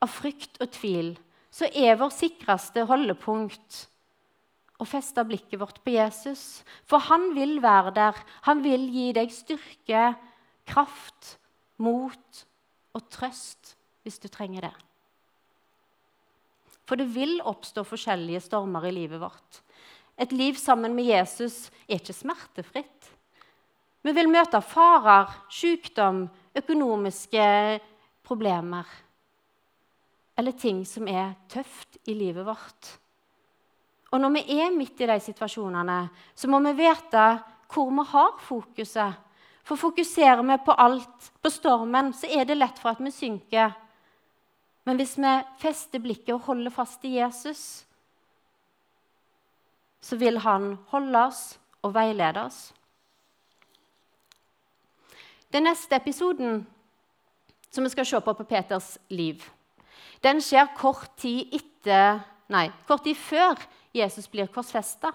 av 0.00 0.12
frykt 0.12 0.60
og 0.60 0.72
tvil 0.72 1.14
så 1.52 1.68
er 1.72 1.98
vår 2.00 2.12
sikreste 2.12 2.84
holdepunkt 2.88 3.86
å 4.76 4.86
feste 4.88 5.24
blikket 5.24 5.60
vårt 5.60 5.78
på 5.84 5.94
Jesus. 5.94 6.62
For 6.88 7.02
han 7.08 7.30
vil 7.36 7.58
være 7.64 7.94
der. 7.96 8.18
Han 8.48 8.62
vil 8.64 8.88
gi 8.92 9.10
deg 9.16 9.32
styrke, 9.32 10.10
kraft, 10.68 11.36
mot 11.76 12.42
og 12.96 13.08
trøst 13.12 13.74
hvis 14.06 14.20
du 14.22 14.28
trenger 14.32 14.68
det. 14.68 14.74
For 16.86 16.96
det 16.96 17.08
vil 17.12 17.40
oppstå 17.44 17.82
forskjellige 17.84 18.44
stormer 18.46 18.86
i 18.88 18.94
livet 18.94 19.20
vårt. 19.20 19.60
Et 20.16 20.30
liv 20.32 20.56
sammen 20.56 20.94
med 20.96 21.10
Jesus 21.10 21.66
er 21.84 21.98
ikke 21.98 22.16
smertefritt. 22.16 23.10
Vi 24.06 24.14
vil 24.14 24.30
møte 24.30 24.62
farer, 24.62 25.32
sykdom, 25.52 26.24
økonomiske 26.56 27.48
problemer 28.24 28.86
eller 30.36 30.52
ting 30.52 30.82
som 30.88 31.08
er 31.08 31.34
tøft 31.50 31.98
i 32.08 32.14
livet 32.16 32.44
vårt. 32.46 32.90
Og 34.12 34.22
når 34.22 34.34
vi 34.36 34.60
er 34.60 34.74
midt 34.74 35.00
i 35.02 35.08
de 35.10 35.18
situasjonene, 35.20 35.98
så 36.34 36.48
må 36.48 36.60
vi 36.68 36.76
vite 36.78 37.24
hvor 37.72 37.90
vi 37.90 38.04
har 38.12 38.36
fokuset. 38.46 39.22
For 39.66 39.76
fokuserer 39.76 40.44
vi 40.46 40.58
på 40.62 40.76
alt, 40.78 41.32
på 41.42 41.50
stormen, 41.50 42.12
så 42.14 42.30
er 42.30 42.46
det 42.46 42.58
lett 42.58 42.78
for 42.78 42.94
at 42.94 43.02
vi 43.02 43.10
synker. 43.10 43.74
Men 44.86 45.00
hvis 45.00 45.16
vi 45.18 45.32
fester 45.58 46.02
blikket 46.02 46.36
og 46.36 46.46
holder 46.46 46.70
fast 46.70 47.04
i 47.04 47.16
Jesus, 47.16 47.82
så 50.00 50.16
vil 50.16 50.38
han 50.38 50.76
holde 50.92 51.24
oss 51.26 51.42
og 51.82 51.94
veilede 51.96 52.44
oss. 52.46 52.70
Den 55.50 55.66
neste 55.66 55.98
episoden 55.98 56.62
som 57.70 57.84
vi 57.84 57.90
skal 57.90 58.06
se 58.06 58.20
på 58.22 58.34
på 58.38 58.46
Peters 58.46 58.96
liv, 59.10 59.42
den 60.22 60.38
skjer 60.40 60.70
kort 60.78 61.10
tid, 61.18 61.50
etter, 61.54 62.22
nei, 62.48 62.68
kort 62.86 63.02
tid 63.04 63.18
før 63.18 63.58
Jesus 63.96 64.28
blir 64.28 64.50
korsfesta. 64.52 65.12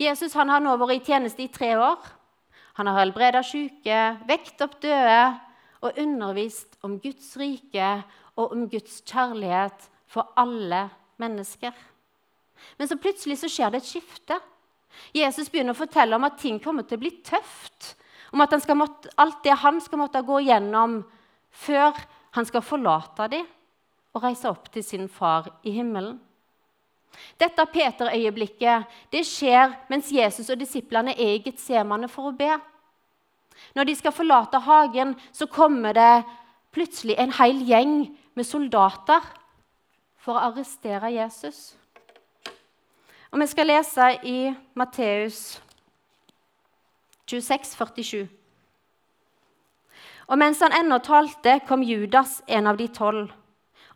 Jesus 0.00 0.34
har 0.34 0.46
nå 0.46 0.76
vært 0.80 0.98
i 0.98 1.04
tjeneste 1.06 1.44
i 1.44 1.52
tre 1.52 1.72
år. 1.78 2.00
Han 2.76 2.90
har 2.90 3.00
helbreda 3.00 3.42
syke, 3.46 4.00
vekt 4.28 4.60
opp 4.64 4.76
døde 4.82 5.20
og 5.84 6.00
undervist 6.02 6.76
om 6.84 6.98
Guds 7.00 7.34
rike 7.40 7.90
og 8.36 8.52
om 8.52 8.66
Guds 8.68 9.00
kjærlighet 9.06 9.88
for 10.10 10.34
alle 10.36 10.86
mennesker. 11.20 11.72
Men 12.76 12.88
så 12.88 12.98
plutselig 13.00 13.38
så 13.40 13.50
skjer 13.52 13.72
det 13.72 13.82
et 13.82 13.88
skifte. 13.88 14.38
Jesus 15.16 15.48
begynner 15.52 15.76
å 15.76 15.78
fortelle 15.78 16.16
om 16.16 16.26
at 16.28 16.38
ting 16.40 16.58
kommer 16.62 16.84
til 16.84 16.98
å 16.98 17.04
bli 17.04 17.12
tøft. 17.24 17.94
Om 18.32 18.42
at 18.44 18.56
måtte, 18.76 19.12
alt 19.16 19.42
det 19.44 19.56
han 19.62 19.80
skal 19.80 20.02
måtte 20.02 20.24
gå 20.26 20.40
gjennom 20.48 20.98
før 21.56 21.96
han 22.36 22.48
skal 22.48 22.64
forlate 22.64 23.28
dem 23.32 23.46
og 24.16 24.24
reise 24.24 24.48
opp 24.48 24.68
til 24.72 24.84
sin 24.84 25.08
far 25.12 25.48
i 25.64 25.72
himmelen. 25.76 26.18
Dette 27.40 27.66
Peter-øyeblikket 27.72 28.86
det 29.12 29.22
skjer 29.28 29.74
mens 29.90 30.12
Jesus 30.12 30.48
og 30.52 30.60
disiplene 30.60 31.14
er 31.16 31.36
i 31.36 31.42
Getsemane 31.44 32.08
for 32.08 32.30
å 32.30 32.36
be. 32.36 32.54
Når 33.76 33.88
de 33.88 33.96
skal 33.96 34.14
forlate 34.14 34.60
hagen, 34.64 35.14
så 35.32 35.48
kommer 35.48 35.96
det 35.96 36.24
plutselig 36.76 37.16
en 37.18 37.32
hel 37.38 37.60
gjeng 37.64 37.98
med 38.36 38.46
soldater 38.46 39.24
for 40.20 40.36
å 40.36 40.50
arrestere 40.50 41.12
Jesus. 41.14 41.76
Og 43.32 43.40
Vi 43.40 43.46
skal 43.46 43.68
lese 43.68 44.10
i 44.24 44.38
Matteus 44.74 45.60
26, 47.26 47.74
47. 47.76 48.28
Og 50.26 50.38
mens 50.38 50.60
han 50.62 50.74
ennå 50.74 50.98
talte, 51.04 51.60
kom 51.68 51.82
Judas, 51.82 52.40
en 52.46 52.66
av 52.66 52.78
de 52.78 52.88
tolv, 52.88 53.30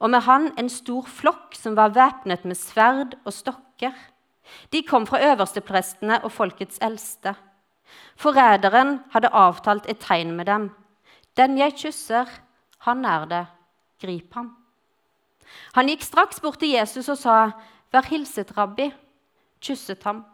og 0.00 0.10
med 0.10 0.24
han 0.24 0.48
en 0.58 0.70
stor 0.72 1.04
flokk 1.04 1.54
som 1.58 1.76
var 1.76 1.92
væpnet 1.92 2.44
med 2.48 2.56
sverd 2.56 3.18
og 3.24 3.34
stokker. 3.36 3.92
De 4.72 4.82
kom 4.82 5.06
fra 5.06 5.20
øversteprestene 5.22 6.22
og 6.24 6.32
folkets 6.32 6.80
eldste. 6.82 7.34
Forræderen 8.16 9.00
hadde 9.12 9.32
avtalt 9.32 9.86
et 9.88 10.00
tegn 10.00 10.32
med 10.36 10.48
dem. 10.48 10.70
Den 11.36 11.58
jeg 11.58 11.76
kysser, 11.76 12.26
han 12.86 13.04
er 13.04 13.24
det. 13.24 13.44
Grip 14.00 14.34
ham. 14.34 14.56
Han 15.76 15.90
gikk 15.90 16.02
straks 16.02 16.40
bort 16.40 16.58
til 16.58 16.72
Jesus 16.72 17.08
og 17.08 17.18
sa, 17.18 17.36
Vær 17.92 18.06
hilset, 18.06 18.56
rabbi. 18.56 18.90
Kysset 19.60 20.04
ham. 20.04 20.24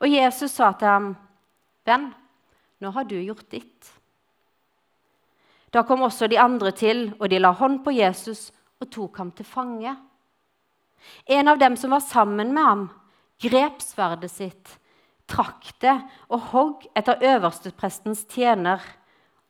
Og 0.00 0.08
Jesus 0.08 0.50
sa 0.50 0.72
til 0.72 0.88
ham, 0.88 1.08
Venn, 1.86 2.12
nå 2.80 2.90
har 2.94 3.04
du 3.04 3.16
gjort 3.18 3.50
ditt. 3.50 3.90
Da 5.72 5.82
kom 5.88 6.02
også 6.04 6.28
de 6.28 6.40
andre 6.40 6.70
til, 6.76 7.06
og 7.18 7.30
de 7.32 7.40
la 7.40 7.52
hånd 7.56 7.80
på 7.84 7.94
Jesus 7.96 8.50
og 8.82 8.90
tok 8.92 9.22
ham 9.22 9.30
til 9.32 9.48
fange. 9.48 9.94
En 11.26 11.48
av 11.48 11.58
dem 11.58 11.76
som 11.80 11.94
var 11.94 12.04
sammen 12.04 12.52
med 12.54 12.66
ham, 12.66 12.88
grep 13.42 13.80
sverdet 13.82 14.30
sitt, 14.30 14.76
trakk 15.30 15.72
det 15.82 15.94
og 16.28 16.50
hogg 16.52 16.84
etter 16.98 17.24
øversteprestens 17.24 18.26
tjener 18.28 18.82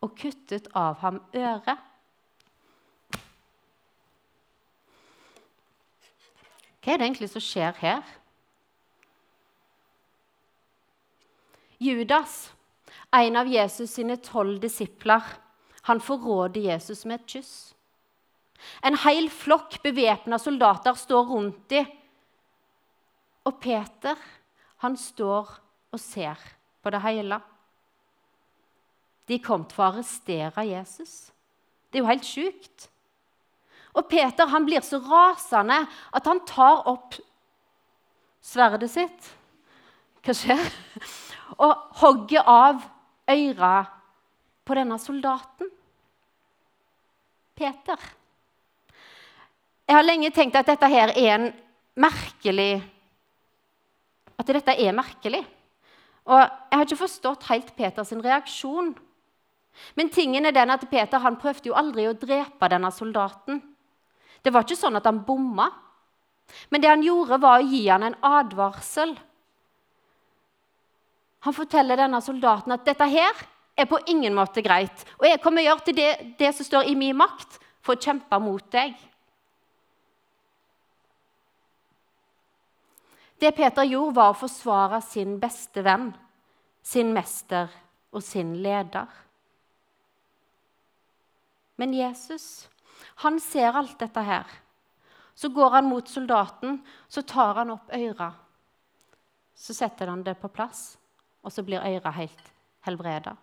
og 0.02 0.14
kuttet 0.19 0.69
av 0.79 1.00
ham 1.02 1.21
øret. 1.35 1.88
Hva 6.83 6.95
er 6.95 6.99
det 6.99 7.07
egentlig 7.07 7.31
som 7.31 7.43
skjer 7.43 7.76
her? 7.79 8.02
Judas, 11.83 12.52
en 13.14 13.38
av 13.38 13.50
Jesus 13.50 13.91
sine 13.95 14.17
tolv 14.23 14.59
disipler, 14.62 15.23
han 15.89 16.01
forråder 16.01 16.61
Jesus 16.61 17.05
med 17.05 17.21
et 17.21 17.37
kyss. 17.37 17.55
En 18.87 18.97
hel 19.03 19.27
flokk 19.31 19.81
bevæpna 19.83 20.39
soldater 20.39 20.95
står 20.95 21.27
rundt 21.27 21.65
dem. 21.71 21.89
Og 23.45 23.59
Peter, 23.59 24.19
han 24.85 24.97
står 24.97 25.51
og 25.93 26.01
ser 26.01 26.39
på 26.83 26.91
det 26.95 27.03
hele. 27.03 27.41
De 29.27 29.39
kom 29.43 29.65
til 29.67 29.83
å 29.83 29.89
arrestere 29.89 30.67
Jesus. 30.69 31.33
Det 31.91 31.99
er 31.99 32.05
jo 32.05 32.11
helt 32.11 32.27
sjukt. 32.27 32.89
Og 33.99 34.07
Peter 34.09 34.49
han 34.49 34.67
blir 34.67 34.85
så 34.87 35.03
rasende 35.03 35.83
at 36.15 36.31
han 36.31 36.41
tar 36.49 36.87
opp 36.91 37.19
sverdet 38.43 38.91
sitt. 38.91 39.33
Hva 40.23 40.35
skjer? 40.37 40.62
Og 41.65 41.99
hogger 42.01 42.47
av 42.49 42.87
øra 43.31 43.75
på 44.64 44.76
denne 44.78 44.99
soldaten. 45.00 45.71
Peter. 47.59 47.99
Jeg 49.87 49.97
har 49.99 50.07
lenge 50.07 50.31
tenkt 50.35 50.57
at 50.57 50.71
dette 50.71 50.88
her 50.88 51.12
er 51.12 51.35
en 51.37 51.50
merkelig 52.00 52.83
At 54.40 54.49
dette 54.49 54.75
er 54.75 54.95
merkelig. 54.97 55.42
Og 56.26 56.38
jeg 56.40 56.78
har 56.78 56.87
ikke 56.87 57.02
forstått 57.02 57.45
helt 57.50 57.69
Peters 57.76 58.11
reaksjon. 58.16 58.88
Men 59.95 60.11
tingen 60.11 60.47
er 60.49 60.54
den 60.57 60.73
at 60.73 60.83
Peter 60.90 61.23
han 61.23 61.37
prøvde 61.38 61.69
jo 61.69 61.76
aldri 61.78 62.09
å 62.09 62.16
drepe 62.16 62.69
denne 62.73 62.90
soldaten. 62.90 63.61
Det 64.42 64.50
var 64.50 64.66
ikke 64.66 64.81
sånn 64.81 64.99
at 64.99 65.07
han 65.07 65.21
bomma. 65.26 65.69
Men 66.71 66.83
det 66.83 66.90
han 66.90 67.04
gjorde, 67.07 67.38
var 67.38 67.61
å 67.61 67.69
gi 67.69 67.85
han 67.87 68.09
en 68.09 68.19
advarsel. 68.26 69.14
Han 71.47 71.57
forteller 71.57 71.99
denne 71.99 72.21
soldaten 72.23 72.75
at 72.75 72.85
dette 72.87 73.07
her 73.11 73.47
er 73.76 73.88
på 73.88 74.00
ingen 74.07 74.35
måte 74.37 74.62
greit. 74.64 75.05
Og 75.19 75.26
jeg 75.29 75.41
kommer 75.43 75.64
gjøre 75.64 75.87
til 75.87 75.97
det, 75.97 76.11
det 76.38 76.52
som 76.57 76.67
står 76.67 76.91
i 76.91 76.97
min 76.99 77.17
makt 77.17 77.59
for 77.83 77.97
å 77.97 78.02
kjempe 78.02 78.38
mot 78.43 78.64
deg. 78.73 78.95
Det 83.43 83.50
Peter 83.57 83.88
gjorde, 83.88 84.14
var 84.14 84.31
å 84.31 84.38
forsvare 84.38 85.00
sin 85.02 85.38
beste 85.43 85.83
venn, 85.83 86.12
sin 86.83 87.11
mester 87.14 87.73
og 88.14 88.23
sin 88.23 88.55
leder. 88.62 89.09
Men 91.81 91.97
Jesus, 91.97 92.69
han 93.25 93.41
ser 93.43 93.75
alt 93.75 93.97
dette 93.99 94.23
her. 94.23 94.47
Så 95.35 95.49
går 95.50 95.71
han 95.75 95.88
mot 95.88 96.07
soldaten, 96.07 96.79
så 97.09 97.25
tar 97.26 97.57
han 97.62 97.73
opp 97.75 97.91
øra. 97.97 98.31
Så 99.59 99.75
setter 99.75 100.12
han 100.12 100.23
det 100.23 100.37
på 100.38 100.52
plass, 100.52 100.93
og 101.43 101.50
så 101.50 101.64
blir 101.67 101.83
øra 101.83 102.12
helt 102.14 102.52
helbreda. 102.87 103.35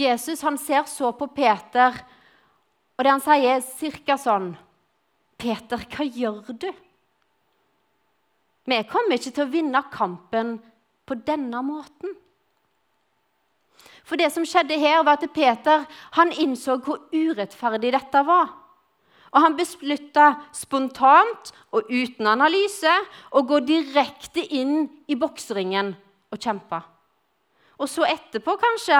Jesus 0.00 0.42
han 0.46 0.58
ser 0.58 0.86
så 0.88 1.12
på 1.16 1.28
Peter, 1.34 1.96
og 2.96 3.04
det 3.04 3.12
han 3.12 3.24
sier, 3.24 3.60
er 3.60 4.00
ca. 4.06 4.16
sånn 4.20 4.52
Peter, 5.40 5.84
hva 5.88 6.04
gjør 6.04 6.52
du? 6.52 6.70
Vi 8.68 8.80
kommer 8.90 9.16
ikke 9.16 9.32
til 9.32 9.46
å 9.46 9.52
vinne 9.52 9.80
kampen 9.92 10.58
på 11.08 11.16
denne 11.26 11.62
måten. 11.64 12.12
For 14.04 14.20
det 14.20 14.28
som 14.34 14.44
skjedde 14.46 14.78
her, 14.80 15.02
var 15.06 15.18
at 15.18 15.32
Peter 15.32 15.86
han 16.16 16.32
innså 16.32 16.76
hvor 16.84 17.06
urettferdig 17.14 17.92
dette 17.94 18.22
var. 18.26 18.52
Og 19.30 19.44
han 19.44 19.56
beslutta 19.58 20.32
spontant 20.56 21.52
og 21.70 21.86
uten 21.86 22.26
analyse 22.26 22.90
å 23.30 23.44
gå 23.46 23.60
direkte 23.62 24.42
inn 24.42 24.88
i 25.06 25.16
bokseringen 25.18 25.92
og 26.30 26.40
kjempe. 26.42 26.80
Og 27.78 27.88
så 27.88 28.04
etterpå 28.10 28.56
kanskje 28.60 28.98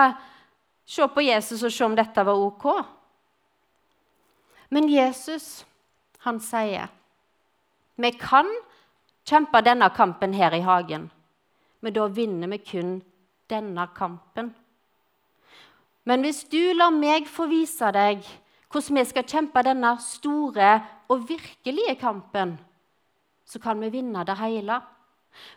se 0.86 1.06
på 1.08 1.24
Jesus 1.24 1.62
og 1.62 1.72
se 1.72 1.84
om 1.86 1.96
dette 1.98 2.24
var 2.26 2.38
ok. 2.38 2.66
Men 4.70 4.88
Jesus, 4.90 5.64
han 6.24 6.40
sier 6.42 6.90
vi 8.00 8.10
kan 8.16 8.48
kjempe 9.28 9.60
denne 9.60 9.90
kampen 9.92 10.32
her 10.32 10.54
i 10.56 10.62
hagen, 10.64 11.10
men 11.80 11.92
da 11.92 12.06
vinner 12.08 12.48
vi 12.54 12.58
kun 12.64 12.94
denne 13.50 13.84
kampen. 13.96 14.54
Men 16.08 16.24
hvis 16.24 16.44
du 16.48 16.72
lar 16.72 16.94
meg 16.94 17.28
få 17.28 17.46
vise 17.50 17.90
deg 17.92 18.24
hvordan 18.70 19.00
vi 19.00 19.04
skal 19.10 19.26
kjempe 19.26 19.62
denne 19.66 19.90
store 20.00 20.70
og 21.10 21.26
virkelige 21.28 21.96
kampen, 22.00 22.54
så 23.44 23.58
kan 23.58 23.80
vi 23.82 23.90
vinne 23.90 24.24
det 24.24 24.38
hele. 24.38 24.78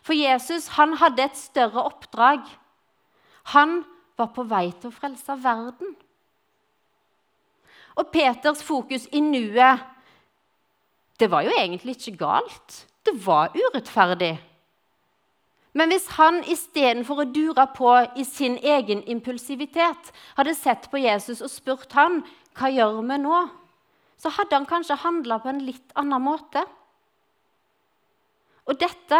For 0.02 0.14
Jesus 0.18 0.72
han 0.76 0.96
hadde 0.98 1.22
et 1.22 1.38
større 1.38 1.86
oppdrag. 1.86 2.42
Han 3.54 3.84
var 4.18 4.30
på 4.34 4.44
vei 4.48 4.68
til 4.72 4.90
å 4.90 4.94
frelse 4.94 5.36
verden. 5.42 5.94
Og 7.94 8.10
Peters 8.14 8.62
fokus 8.66 9.06
i 9.14 9.22
nuet 9.22 9.90
det 11.20 11.28
var 11.30 11.46
jo 11.46 11.54
egentlig 11.54 11.94
ikke 11.94 12.18
galt. 12.24 12.80
Det 13.06 13.14
var 13.22 13.54
urettferdig. 13.54 14.34
Men 15.74 15.90
hvis 15.90 16.06
han 16.14 16.40
istedenfor 16.50 17.22
å 17.22 17.30
dure 17.34 17.66
på 17.74 17.90
i 18.18 18.24
sin 18.26 18.56
egen 18.62 19.02
impulsivitet 19.10 20.10
hadde 20.38 20.54
sett 20.58 20.86
på 20.90 21.02
Jesus 21.02 21.42
og 21.42 21.50
spurt 21.50 21.94
han, 21.98 22.20
hva 22.54 22.70
gjør 22.70 23.00
vi 23.02 23.18
nå, 23.22 23.40
så 24.18 24.30
hadde 24.36 24.54
han 24.54 24.68
kanskje 24.70 25.00
handla 25.02 25.40
på 25.42 25.50
en 25.50 25.64
litt 25.66 25.94
annen 25.98 26.22
måte. 26.22 26.62
Og 28.70 28.78
dette 28.80 29.18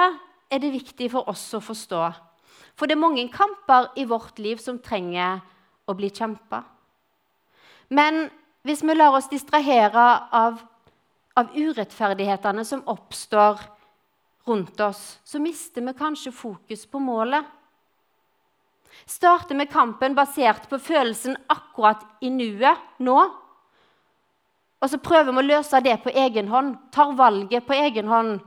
er 0.50 0.62
det 0.62 0.70
viktig 0.74 1.10
for 1.12 1.28
oss 1.30 1.42
å 1.58 1.62
forstå. 1.62 2.04
For 2.74 2.90
det 2.90 2.96
er 2.96 3.04
mange 3.04 3.28
kamper 3.32 3.92
i 3.98 4.06
vårt 4.08 4.38
liv 4.42 4.58
som 4.62 4.80
trenger 4.82 5.42
å 5.86 5.94
bli 5.94 6.10
kjempa. 6.10 6.62
Men 7.94 8.26
hvis 8.66 8.82
vi 8.82 8.96
lar 8.96 9.14
oss 9.14 9.28
distrahere 9.30 10.06
av, 10.34 10.62
av 11.38 11.52
urettferdighetene 11.54 12.64
som 12.66 12.82
oppstår 12.90 13.60
rundt 14.48 14.80
oss, 14.80 15.20
så 15.24 15.38
mister 15.38 15.84
vi 15.84 15.94
kanskje 15.96 16.32
fokus 16.34 16.86
på 16.86 16.98
målet. 16.98 17.44
Starter 19.06 19.58
vi 19.58 19.66
kampen 19.68 20.14
basert 20.16 20.68
på 20.70 20.78
følelsen 20.78 21.36
akkurat 21.52 22.04
i 22.24 22.30
nuet, 22.30 22.80
nå, 22.98 23.18
og 24.84 24.90
så 24.90 25.00
prøver 25.00 25.32
vi 25.32 25.40
å 25.40 25.48
løse 25.48 25.80
det 25.80 25.96
på 26.04 26.12
egen 26.12 26.50
hånd, 26.52 26.74
tar 26.92 27.14
valget 27.16 27.64
på 27.66 27.76
egen 27.76 28.08
hånd, 28.10 28.38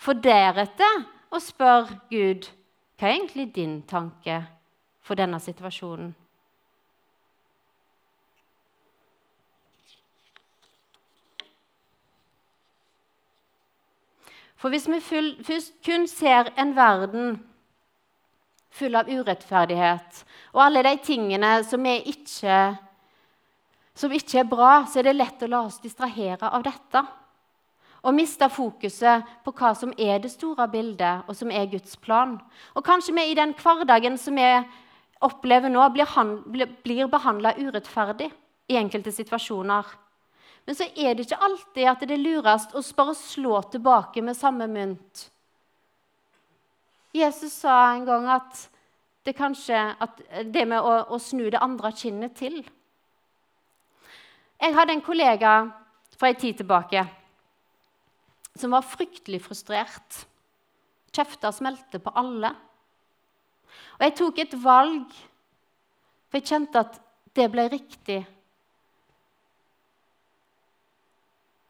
for 0.00 0.16
deretter 0.16 1.04
å 1.32 1.40
spørre 1.40 1.98
Gud 2.12 2.48
hva 3.02 3.08
er 3.10 3.16
egentlig 3.16 3.48
din 3.50 3.80
tanke 3.82 4.36
for 5.02 5.18
denne 5.18 5.40
situasjonen? 5.42 6.12
For 14.54 14.70
hvis 14.70 14.86
vi 14.86 15.00
først 15.02 15.72
kun 15.82 16.06
ser 16.06 16.52
en 16.54 16.76
verden 16.76 17.40
full 18.70 18.94
av 18.94 19.10
urettferdighet 19.10 20.22
og 20.52 20.62
alle 20.62 20.84
de 20.86 20.92
tingene 21.02 21.50
som, 21.66 21.82
ikke, 21.82 22.60
som 23.98 24.14
ikke 24.14 24.44
er 24.44 24.46
bra, 24.46 24.84
så 24.86 25.02
er 25.02 25.10
det 25.10 25.16
lett 25.18 25.42
å 25.42 25.50
la 25.50 25.64
oss 25.66 25.82
distrahere 25.82 26.54
av 26.54 26.62
dette 26.70 27.02
og 28.02 28.14
mister 28.14 28.50
fokuset 28.50 29.26
på 29.44 29.54
hva 29.54 29.72
som 29.78 29.92
er 29.94 30.18
det 30.22 30.32
store 30.32 30.66
bildet, 30.70 31.22
og 31.28 31.36
som 31.38 31.50
er 31.54 31.70
Guds 31.70 31.94
plan. 32.02 32.34
Og 32.74 32.84
kanskje 32.84 33.14
vi 33.14 33.28
i 33.30 33.38
den 33.38 33.54
hverdagen 33.54 34.18
som 34.18 34.36
vi 34.36 34.48
opplever 35.22 35.70
nå, 35.70 35.84
blir, 35.94 36.66
blir 36.82 37.10
behandla 37.10 37.54
urettferdig 37.60 38.32
i 38.72 38.78
enkelte 38.80 39.12
situasjoner. 39.14 39.86
Men 40.66 40.78
så 40.78 40.86
er 40.96 41.14
det 41.14 41.26
ikke 41.26 41.42
alltid 41.42 41.86
at 41.90 42.02
det 42.06 42.16
er 42.16 42.22
lurest 42.22 42.74
å 42.74 42.82
bare 42.98 43.14
slå 43.18 43.62
tilbake 43.70 44.22
med 44.22 44.38
samme 44.38 44.66
mynt. 44.70 45.28
Jesus 47.14 47.54
sa 47.62 47.92
en 47.92 48.06
gang 48.08 48.28
at 48.34 48.68
det 49.26 49.36
kanskje 49.38 49.78
at 50.02 50.22
det 50.50 50.64
med 50.66 50.82
å, 50.82 50.94
å 51.14 51.18
snu 51.22 51.44
det 51.50 51.62
andre 51.62 51.92
kinnet 51.94 52.34
til. 52.38 52.62
Jeg 54.62 54.74
hadde 54.74 54.94
en 54.96 55.04
kollega 55.04 55.56
fra 56.18 56.30
en 56.30 56.38
tid 56.38 56.58
tilbake 56.62 57.04
som 58.58 58.74
var 58.74 58.84
fryktelig 58.84 59.42
frustrert. 59.46 60.26
Kjefta 61.12 61.52
smelte 61.52 62.00
på 62.02 62.12
alle. 62.16 62.52
Og 63.98 64.04
jeg 64.06 64.14
tok 64.18 64.38
et 64.42 64.54
valg, 64.62 65.08
for 66.28 66.40
jeg 66.40 66.48
kjente 66.52 66.80
at 66.80 67.00
det 67.36 67.48
ble 67.52 67.66
riktig. 67.72 68.20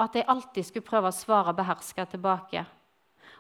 At 0.03 0.14
jeg 0.18 0.27
alltid 0.27 0.66
skulle 0.66 0.87
prøve 0.87 1.11
å 1.11 1.14
svare 1.14 1.55
beherska 1.55 2.07
tilbake. 2.11 2.64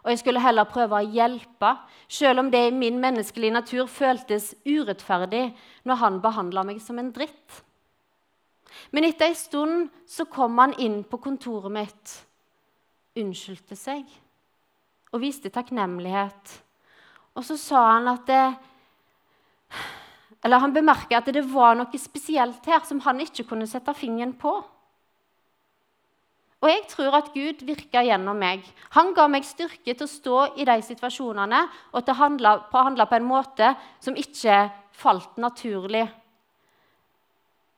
Og 0.02 0.10
jeg 0.10 0.18
skulle 0.18 0.42
heller 0.42 0.66
prøve 0.66 0.98
å 0.98 1.10
hjelpe, 1.14 1.76
selv 2.10 2.42
om 2.42 2.50
det 2.50 2.64
i 2.68 2.74
min 2.74 2.98
menneskelige 3.02 3.54
natur 3.54 3.86
føltes 3.90 4.50
urettferdig 4.66 5.44
når 5.86 6.00
han 6.00 6.18
behandla 6.22 6.64
meg 6.66 6.82
som 6.82 6.98
en 6.98 7.12
dritt. 7.14 7.62
Men 8.90 9.06
etter 9.06 9.30
ei 9.30 9.38
stund 9.38 9.90
så 10.08 10.26
kom 10.30 10.58
han 10.58 10.74
inn 10.82 11.02
på 11.06 11.20
kontoret 11.22 11.74
mitt 11.74 12.14
unnskyldte 13.18 13.76
seg 13.76 14.06
og 15.12 15.20
viste 15.20 15.52
takknemlighet. 15.52 16.52
Og 17.36 17.44
så 17.44 17.56
sa 17.60 17.82
han 17.94 18.08
at 18.12 18.28
det, 18.28 18.44
Eller 20.44 20.58
han 20.58 20.72
bemerka 20.74 21.20
at 21.20 21.28
det 21.30 21.44
var 21.52 21.76
noe 21.78 21.98
spesielt 22.00 22.66
her 22.66 22.80
som 22.84 23.00
han 23.04 23.20
ikke 23.22 23.44
kunne 23.46 23.66
sette 23.70 23.94
fingeren 23.94 24.32
på. 24.34 24.56
Og 26.62 26.70
jeg 26.70 26.82
tror 26.90 27.14
at 27.18 27.30
Gud 27.34 27.62
virka 27.66 28.02
gjennom 28.02 28.38
meg. 28.38 28.62
Han 28.94 29.12
ga 29.14 29.28
meg 29.30 29.46
styrke 29.46 29.94
til 29.94 30.06
å 30.06 30.10
stå 30.10 30.38
i 30.58 30.66
de 30.66 30.76
situasjonene 30.82 31.62
og 31.92 32.02
til 32.02 32.14
å 32.14 32.20
handle 32.20 32.52
på, 32.70 32.82
handle 32.82 33.06
på 33.06 33.18
en 33.18 33.26
måte 33.26 33.72
som 34.02 34.18
ikke 34.18 34.68
falt 34.94 35.38
naturlig. 35.42 36.04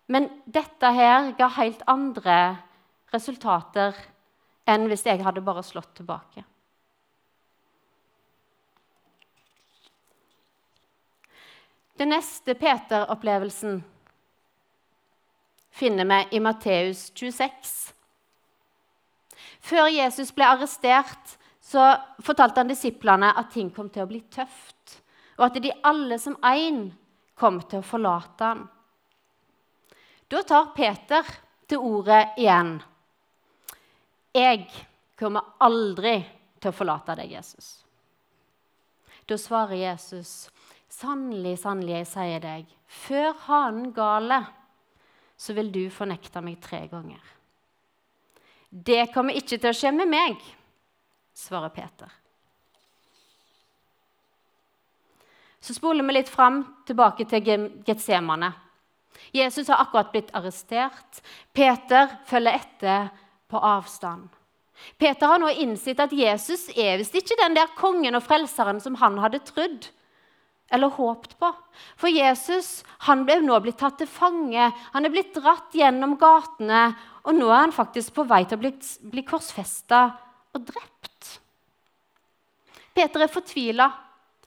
Men 0.09 0.29
dette 0.45 0.91
her 0.93 1.31
ga 1.39 1.49
helt 1.57 1.81
andre 1.89 2.39
resultater 3.15 3.97
enn 4.67 4.89
hvis 4.89 5.05
jeg 5.07 5.23
hadde 5.25 5.45
bare 5.45 5.63
slått 5.67 5.95
tilbake. 5.99 6.45
Den 11.95 12.11
neste 12.11 12.57
Peter-opplevelsen 12.59 13.79
finner 15.75 16.09
vi 16.11 16.37
i 16.37 16.41
Matteus 16.43 17.07
26. 17.15 17.95
Før 19.65 19.87
Jesus 19.89 20.33
ble 20.35 20.49
arrestert, 20.49 21.37
så 21.63 21.95
fortalte 22.23 22.61
han 22.61 22.73
disiplene 22.73 23.31
at 23.39 23.53
ting 23.55 23.71
kom 23.73 23.89
til 23.95 24.05
å 24.05 24.11
bli 24.11 24.21
tøft, 24.33 24.99
og 25.39 25.47
at 25.47 25.63
de 25.63 25.73
alle 25.87 26.19
som 26.21 26.37
én 26.45 26.89
kom 27.39 27.61
til 27.63 27.81
å 27.81 27.87
forlate 27.87 28.51
ham. 28.51 28.67
Da 30.29 30.43
tar 30.43 30.73
Peter 30.77 31.31
til 31.71 31.79
ordet 31.79 32.35
igjen. 32.43 32.77
'Jeg 34.35 34.67
kommer 35.17 35.55
aldri 35.61 36.25
til 36.61 36.71
å 36.71 36.75
forlate 36.75 37.15
deg, 37.17 37.31
Jesus'. 37.31 37.85
Da 39.27 39.39
svarer 39.39 39.77
Jesus, 39.77 40.51
Sannelig, 40.95 41.59
sannelig, 41.59 41.95
jeg 41.97 42.07
sier 42.07 42.43
deg, 42.43 42.67
før 42.87 43.33
hanen 43.49 43.89
gale, 43.97 44.45
så 45.37 45.55
vil 45.57 45.73
du 45.75 45.89
fornekte 45.91 46.43
meg 46.45 46.61
tre 46.63 46.85
ganger. 46.87 47.23
Det 48.71 49.09
kommer 49.15 49.35
ikke 49.35 49.59
til 49.59 49.73
å 49.73 49.75
skje 49.75 49.91
med 49.97 50.11
meg, 50.13 50.39
svarer 51.35 51.73
Peter. 51.75 52.13
Så 55.65 55.75
spoler 55.75 56.07
vi 56.07 56.15
litt 56.15 56.31
fram 56.31 56.61
tilbake 56.87 57.27
til 57.27 57.69
Getsemane. 57.87 58.53
Jesus 59.35 59.71
har 59.73 59.81
akkurat 59.83 60.13
blitt 60.13 60.31
arrestert. 60.37 61.23
Peter 61.57 62.21
følger 62.29 62.61
etter 62.61 63.09
på 63.55 63.63
avstand. 63.63 64.29
Peter 64.99 65.31
har 65.31 65.39
nå 65.41 65.53
innsett 65.63 66.01
at 66.03 66.13
Jesus 66.13 66.67
er 66.75 66.99
visst 67.01 67.15
ikke 67.17 67.39
den 67.41 67.55
der 67.57 67.71
kongen 67.79 68.19
og 68.19 68.25
frelseren 68.27 68.83
som 68.83 68.99
han 69.01 69.21
hadde 69.23 69.45
trodd 69.47 69.89
eller 70.75 70.91
håpt 70.97 71.37
på. 71.39 71.51
For 72.01 72.11
Jesus 72.11 72.83
han 73.07 73.25
ble 73.29 73.39
nå 73.45 73.59
blitt 73.63 73.79
tatt 73.81 74.01
til 74.01 74.11
fange. 74.11 74.71
Han 74.95 75.07
er 75.07 75.13
blitt 75.13 75.35
dratt 75.37 75.75
gjennom 75.77 76.17
gatene, 76.21 76.89
og 77.25 77.37
nå 77.37 77.49
er 77.51 77.67
han 77.67 77.75
faktisk 77.75 78.17
på 78.17 78.27
vei 78.29 78.43
til 78.49 78.59
å 78.59 78.65
bli, 78.65 78.73
bli 79.13 79.25
korsfesta 79.27 80.03
og 80.55 80.67
drept. 80.67 81.31
Peter 82.95 83.25
er 83.25 83.33
fortvila. 83.33 83.89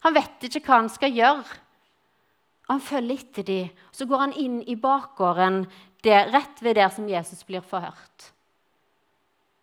Han 0.06 0.16
vet 0.16 0.48
ikke 0.48 0.64
hva 0.68 0.82
han 0.82 0.92
skal 0.92 1.16
gjøre. 1.16 1.62
Han 2.68 2.84
følger 2.84 3.22
etter 3.22 3.48
dem. 3.48 3.70
Så 3.92 4.08
går 4.08 4.26
han 4.26 4.36
inn 4.40 4.60
i 4.68 4.76
bakgården 4.80 5.66
rett 6.08 6.62
ved 6.64 6.78
der 6.78 6.92
som 6.94 7.08
Jesus 7.10 7.42
blir 7.48 7.64
forhørt. 7.66 8.32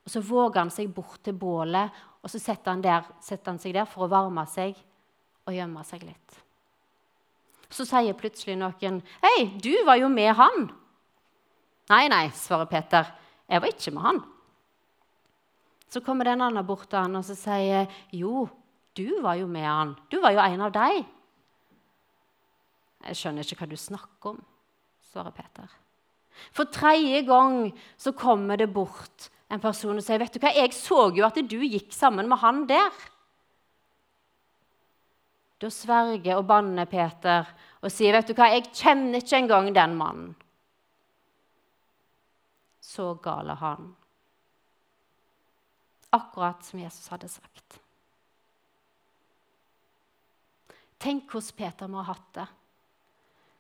Og 0.05 0.11
Så 0.11 0.21
våger 0.21 0.61
han 0.61 0.71
seg 0.71 0.93
bort 0.93 1.23
til 1.25 1.33
bålet, 1.33 1.91
og 2.23 2.31
så 2.31 2.39
setter 2.41 2.73
han, 2.73 2.83
der, 2.85 3.05
setter 3.21 3.53
han 3.53 3.61
seg 3.61 3.75
der 3.77 3.89
for 3.89 4.05
å 4.05 4.13
varme 4.13 4.45
seg 4.49 4.77
og 5.45 5.53
gjemme 5.53 5.85
seg 5.85 6.05
litt. 6.05 6.41
Så 7.75 7.87
sier 7.89 8.15
plutselig 8.15 8.57
noen, 8.57 9.03
'Hei, 9.23 9.59
du 9.59 9.85
var 9.85 9.97
jo 9.97 10.09
med 10.09 10.35
han.' 10.37 10.71
'Nei, 11.91 12.09
nei', 12.09 12.31
svarer 12.31 12.67
Peter. 12.67 13.05
'Jeg 13.49 13.61
var 13.61 13.69
ikke 13.69 13.91
med 13.91 14.03
han.' 14.03 14.25
Så 15.89 16.01
kommer 16.01 16.25
det 16.25 16.33
en 16.33 16.41
annen 16.41 16.67
bort 16.67 16.89
til 16.89 16.99
han 16.99 17.17
og 17.17 17.25
så 17.25 17.35
sier, 17.35 17.89
'Jo, 18.13 18.49
du 18.97 19.23
var 19.23 19.35
jo 19.35 19.47
med 19.47 19.67
han. 19.67 19.97
Du 20.11 20.21
var 20.21 20.31
jo 20.31 20.39
en 20.39 20.61
av 20.61 20.73
deg.' 20.73 21.07
'Jeg 23.05 23.17
skjønner 23.17 23.43
ikke 23.43 23.59
hva 23.61 23.71
du 23.71 23.77
snakker 23.77 24.31
om', 24.31 24.45
svarer 25.13 25.31
Peter. 25.31 25.69
For 26.53 26.65
tredje 26.65 27.23
gang 27.27 27.73
så 27.97 28.13
kommer 28.13 28.57
det 28.57 28.73
bort 28.73 29.31
en 29.55 29.63
person 29.63 29.97
og 29.97 30.05
sier, 30.05 30.19
'Vet 30.19 30.35
du 30.35 30.41
hva, 30.43 30.53
jeg 30.55 30.73
så 30.75 31.11
jo 31.15 31.27
at 31.27 31.39
du 31.49 31.59
gikk 31.63 31.93
sammen 31.93 32.29
med 32.29 32.39
han 32.39 32.67
der.' 32.67 33.11
Da 35.61 35.71
sverger 35.71 36.37
og 36.37 36.47
banner 36.47 36.85
Peter 36.85 37.47
og 37.81 37.91
sier, 37.91 38.13
'Vet 38.13 38.29
du 38.29 38.35
hva, 38.35 38.51
jeg 38.53 38.73
kjenner 38.73 39.23
ikke 39.23 39.39
engang 39.39 39.75
den 39.75 39.97
mannen.' 39.97 40.35
Så 42.81 43.15
gal 43.23 43.49
er 43.51 43.59
han. 43.59 43.95
Akkurat 46.13 46.63
som 46.63 46.79
Jesus 46.79 47.09
hadde 47.09 47.29
sagt. 47.29 47.81
Tenk 50.99 51.27
hvordan 51.33 51.57
Peter 51.57 51.89
må 51.91 52.03
ha 52.03 52.13
hatt 52.13 52.29
det. 52.37 52.47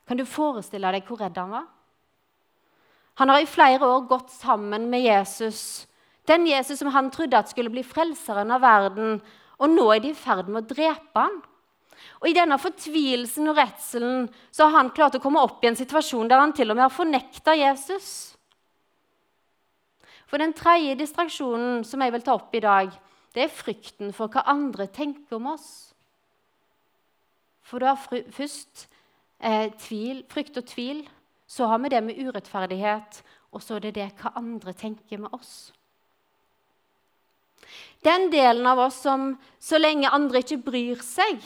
Kan 0.06 0.20
du 0.20 0.24
forestille 0.28 0.92
deg 0.94 1.08
hvor 1.08 1.18
redd 1.18 1.40
han 1.40 1.50
var? 1.50 1.66
Han 3.20 3.30
har 3.30 3.42
i 3.42 3.48
flere 3.48 3.86
år 3.86 4.06
gått 4.10 4.30
sammen 4.34 4.88
med 4.90 5.04
Jesus, 5.04 5.86
den 6.26 6.46
Jesus 6.48 6.80
som 6.80 6.90
han 6.94 7.10
trodde 7.14 7.38
at 7.38 7.50
skulle 7.52 7.70
bli 7.70 7.84
frelseren 7.86 8.50
av 8.50 8.62
verden, 8.64 9.18
og 9.62 9.70
nå 9.70 9.84
er 9.94 10.02
de 10.02 10.10
i 10.10 10.18
ferd 10.18 10.48
med 10.50 10.64
å 10.64 10.74
drepe 10.74 11.20
han. 11.20 11.36
Og 12.20 12.30
I 12.30 12.36
denne 12.36 12.58
fortvilelsen 12.60 13.50
og 13.50 13.58
redselen 13.58 14.26
så 14.50 14.66
har 14.66 14.78
han 14.78 14.92
klart 14.96 15.18
å 15.18 15.22
komme 15.22 15.42
opp 15.44 15.62
i 15.62 15.70
en 15.70 15.78
situasjon 15.78 16.28
der 16.30 16.40
han 16.42 16.54
til 16.56 16.72
og 16.72 16.78
med 16.78 16.86
har 16.86 16.94
fornekta 16.94 17.54
Jesus. 17.58 18.08
For 20.26 20.40
Den 20.42 20.54
tredje 20.56 20.96
distraksjonen 20.98 21.84
som 21.86 22.02
jeg 22.02 22.14
vil 22.14 22.24
ta 22.26 22.34
opp 22.34 22.54
i 22.56 22.62
dag, 22.64 22.90
det 23.34 23.44
er 23.44 23.52
frykten 23.52 24.14
for 24.16 24.32
hva 24.32 24.42
andre 24.50 24.88
tenker 24.90 25.38
om 25.38 25.52
oss. 25.52 25.68
For 27.64 27.80
du 27.80 27.86
har 27.86 27.98
først 27.98 28.86
eh, 29.40 29.70
tvil, 29.86 30.24
frykt 30.30 30.58
og 30.60 30.66
tvil. 30.68 31.04
Så 31.46 31.68
har 31.68 31.78
vi 31.78 31.92
det 31.92 32.02
med 32.04 32.18
urettferdighet, 32.18 33.22
og 33.52 33.62
så 33.62 33.76
er 33.76 33.86
det 33.86 33.96
det 33.98 34.10
hva 34.20 34.32
andre 34.40 34.72
tenker 34.76 35.20
med 35.20 35.34
oss. 35.36 35.72
Den 38.04 38.28
delen 38.32 38.66
av 38.68 38.80
oss 38.86 38.98
som 39.04 39.32
så 39.62 39.78
lenge 39.80 40.10
andre 40.12 40.42
ikke 40.44 40.60
bryr 40.66 41.00
seg, 41.04 41.40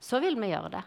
så 0.00 0.20
vil 0.20 0.36
vi 0.40 0.50
gjøre 0.50 0.74
det. 0.76 0.82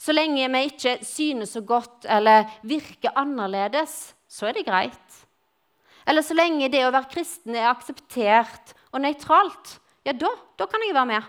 Så 0.00 0.14
lenge 0.14 0.46
vi 0.48 0.60
ikke 0.70 0.94
synes 1.04 1.56
så 1.56 1.60
godt 1.66 2.06
eller 2.08 2.46
virker 2.64 3.16
annerledes, 3.18 4.14
så 4.30 4.48
er 4.48 4.56
det 4.56 4.68
greit. 4.68 5.18
Eller 6.08 6.24
så 6.24 6.36
lenge 6.38 6.70
det 6.72 6.84
å 6.86 6.92
være 6.94 7.10
kristen 7.12 7.58
er 7.58 7.68
akseptert 7.68 8.72
og 8.94 9.02
nøytralt, 9.04 9.76
ja, 10.06 10.14
da, 10.16 10.30
da 10.56 10.66
kan 10.70 10.86
jeg 10.86 10.96
være 10.96 11.10
med. 11.10 11.26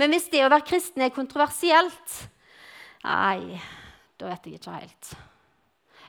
Men 0.00 0.10
hvis 0.14 0.26
det 0.32 0.42
å 0.42 0.50
være 0.50 0.66
kristen 0.66 1.04
er 1.04 1.14
kontroversielt 1.14 2.14
Nei, 3.04 3.58
da 4.20 4.30
vet 4.30 4.46
jeg 4.46 4.60
ikke 4.60 4.78
helt. 4.78 5.12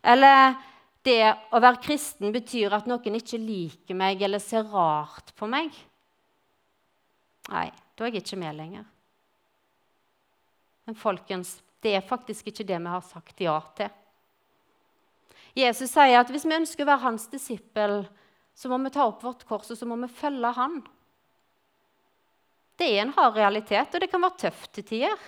Eller 0.06 0.56
det 1.06 1.22
å 1.54 1.62
være 1.62 1.82
kristen 1.86 2.34
betyr 2.34 2.74
at 2.78 2.88
noen 2.90 3.20
ikke 3.20 3.42
liker 3.42 3.98
meg 3.98 4.22
eller 4.26 4.42
ser 4.42 4.66
rart 4.72 5.34
på 5.38 5.50
meg. 5.50 5.74
Nei, 7.52 7.68
da 7.94 8.06
er 8.06 8.14
jeg 8.14 8.24
ikke 8.26 8.42
med 8.42 8.58
lenger. 8.58 8.88
Men 10.86 10.98
folkens, 10.98 11.60
det 11.82 11.94
er 11.98 12.06
faktisk 12.06 12.50
ikke 12.50 12.66
det 12.66 12.78
vi 12.82 12.94
har 12.94 13.06
sagt 13.06 13.42
ja 13.42 13.58
til. 13.78 13.90
Jesus 15.56 15.94
sier 15.94 16.20
at 16.20 16.30
hvis 16.34 16.46
vi 16.46 16.58
ønsker 16.58 16.84
å 16.84 16.90
være 16.90 17.06
hans 17.06 17.30
disippel, 17.32 18.02
så 18.56 18.72
må 18.72 18.80
vi 18.84 18.92
ta 18.92 19.06
opp 19.08 19.24
vårt 19.24 19.46
kors 19.48 19.72
og 19.72 19.80
så 19.80 19.88
må 19.88 19.98
vi 20.02 20.12
følge 20.12 20.52
han. 20.58 20.82
Det 22.76 22.90
er 22.92 23.06
en 23.06 23.14
hard 23.16 23.38
realitet, 23.38 23.94
og 23.94 24.04
det 24.04 24.10
kan 24.12 24.24
være 24.24 24.42
tøft 24.48 24.74
til 24.76 24.88
tider. 24.90 25.22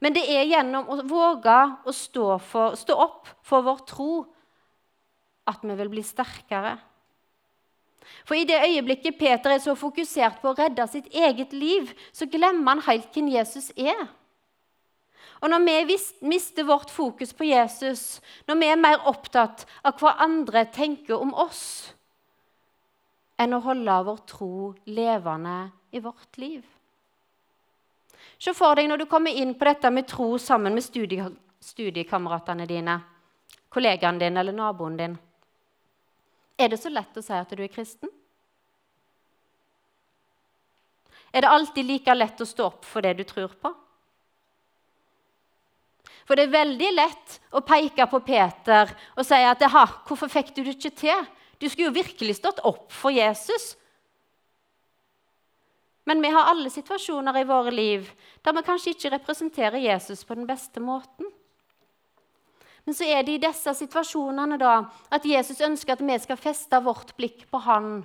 Men 0.00 0.12
det 0.16 0.26
er 0.28 0.44
gjennom 0.44 0.90
å 0.92 0.98
våge 1.08 1.56
å 1.88 1.94
stå, 1.94 2.36
for, 2.44 2.76
stå 2.76 2.96
opp 3.06 3.30
for 3.46 3.64
vår 3.64 3.80
tro 3.88 4.10
at 5.48 5.64
vi 5.64 5.76
vil 5.78 5.92
bli 5.92 6.04
sterkere. 6.04 6.74
For 8.26 8.38
i 8.38 8.46
det 8.46 8.60
øyeblikket 8.62 9.18
Peter 9.18 9.54
er 9.54 9.62
så 9.62 9.74
fokusert 9.78 10.38
på 10.42 10.52
å 10.52 10.58
redde 10.58 10.84
sitt 10.90 11.08
eget 11.14 11.54
liv, 11.56 11.90
så 12.12 12.28
glemmer 12.30 12.76
han 12.76 12.84
helt 12.86 13.08
hvem 13.14 13.32
Jesus 13.34 13.72
er. 13.74 14.06
Og 15.42 15.50
når 15.52 15.86
vi 15.88 15.96
mister 16.24 16.64
vårt 16.64 16.90
fokus 16.90 17.34
på 17.36 17.48
Jesus, 17.48 18.20
når 18.48 18.60
vi 18.60 18.70
er 18.72 18.80
mer 18.80 19.02
opptatt 19.08 19.66
av 19.84 19.98
hva 20.00 20.16
andre 20.24 20.64
tenker 20.72 21.18
om 21.18 21.34
oss, 21.34 21.92
enn 23.36 23.52
å 23.52 23.64
holde 23.64 23.98
vår 24.06 24.22
tro 24.28 24.54
levende 24.88 25.58
i 25.92 26.00
vårt 26.00 26.40
liv 26.40 26.75
Se 28.38 28.52
for 28.54 28.76
deg 28.76 28.88
når 28.90 29.02
du 29.02 29.06
kommer 29.10 29.32
inn 29.32 29.54
på 29.56 29.64
dette 29.64 29.90
med 29.90 30.08
tro 30.08 30.36
sammen 30.38 30.74
med 30.76 30.84
studie, 30.84 31.24
studiekameratene 31.60 32.66
dine, 32.68 32.98
kollegaen 33.72 34.20
din 34.20 34.36
eller 34.36 34.52
naboen 34.52 34.96
din. 34.96 35.16
Er 36.56 36.68
det 36.72 36.80
så 36.80 36.92
lett 36.92 37.16
å 37.16 37.24
si 37.24 37.36
at 37.36 37.52
du 37.52 37.62
er 37.64 37.72
kristen? 37.72 38.12
Er 41.32 41.44
det 41.44 41.52
alltid 41.52 41.84
like 41.84 42.14
lett 42.14 42.40
å 42.40 42.48
stå 42.48 42.68
opp 42.70 42.86
for 42.88 43.04
det 43.04 43.16
du 43.18 43.24
tror 43.28 43.52
på? 43.60 43.72
For 46.26 46.36
det 46.36 46.48
er 46.48 46.54
veldig 46.54 46.92
lett 46.94 47.34
å 47.54 47.62
peke 47.62 48.06
på 48.10 48.20
Peter 48.26 48.90
og 49.16 49.24
si 49.24 49.34
at 49.34 49.60
'Hvorfor 49.60 50.28
fikk 50.28 50.54
du 50.54 50.64
det 50.64 50.76
ikke 50.76 50.96
til?' 50.96 51.26
Du 51.58 51.68
skulle 51.68 51.88
jo 51.88 52.02
virkelig 52.02 52.36
stått 52.36 52.60
opp 52.64 52.92
for 52.92 53.10
Jesus. 53.10 53.76
Men 56.06 56.22
vi 56.22 56.30
har 56.30 56.46
alle 56.46 56.70
situasjoner 56.70 57.40
i 57.40 57.46
våre 57.48 57.72
liv 57.74 58.06
der 58.46 58.54
vi 58.54 58.62
kanskje 58.66 58.94
ikke 58.94 59.10
representerer 59.16 59.82
Jesus 59.82 60.22
på 60.24 60.36
den 60.38 60.46
beste 60.46 60.80
måten. 60.80 61.26
Men 62.86 62.94
så 62.94 63.08
er 63.10 63.24
det 63.26 63.34
i 63.34 63.42
disse 63.42 63.72
situasjonene 63.74 64.58
da, 64.62 64.76
at 65.10 65.26
Jesus 65.26 65.60
ønsker 65.66 65.96
at 65.96 66.04
vi 66.06 66.18
skal 66.22 66.38
feste 66.38 66.78
vårt 66.84 67.16
blikk 67.18 67.48
på 67.50 67.58
han 67.66 68.04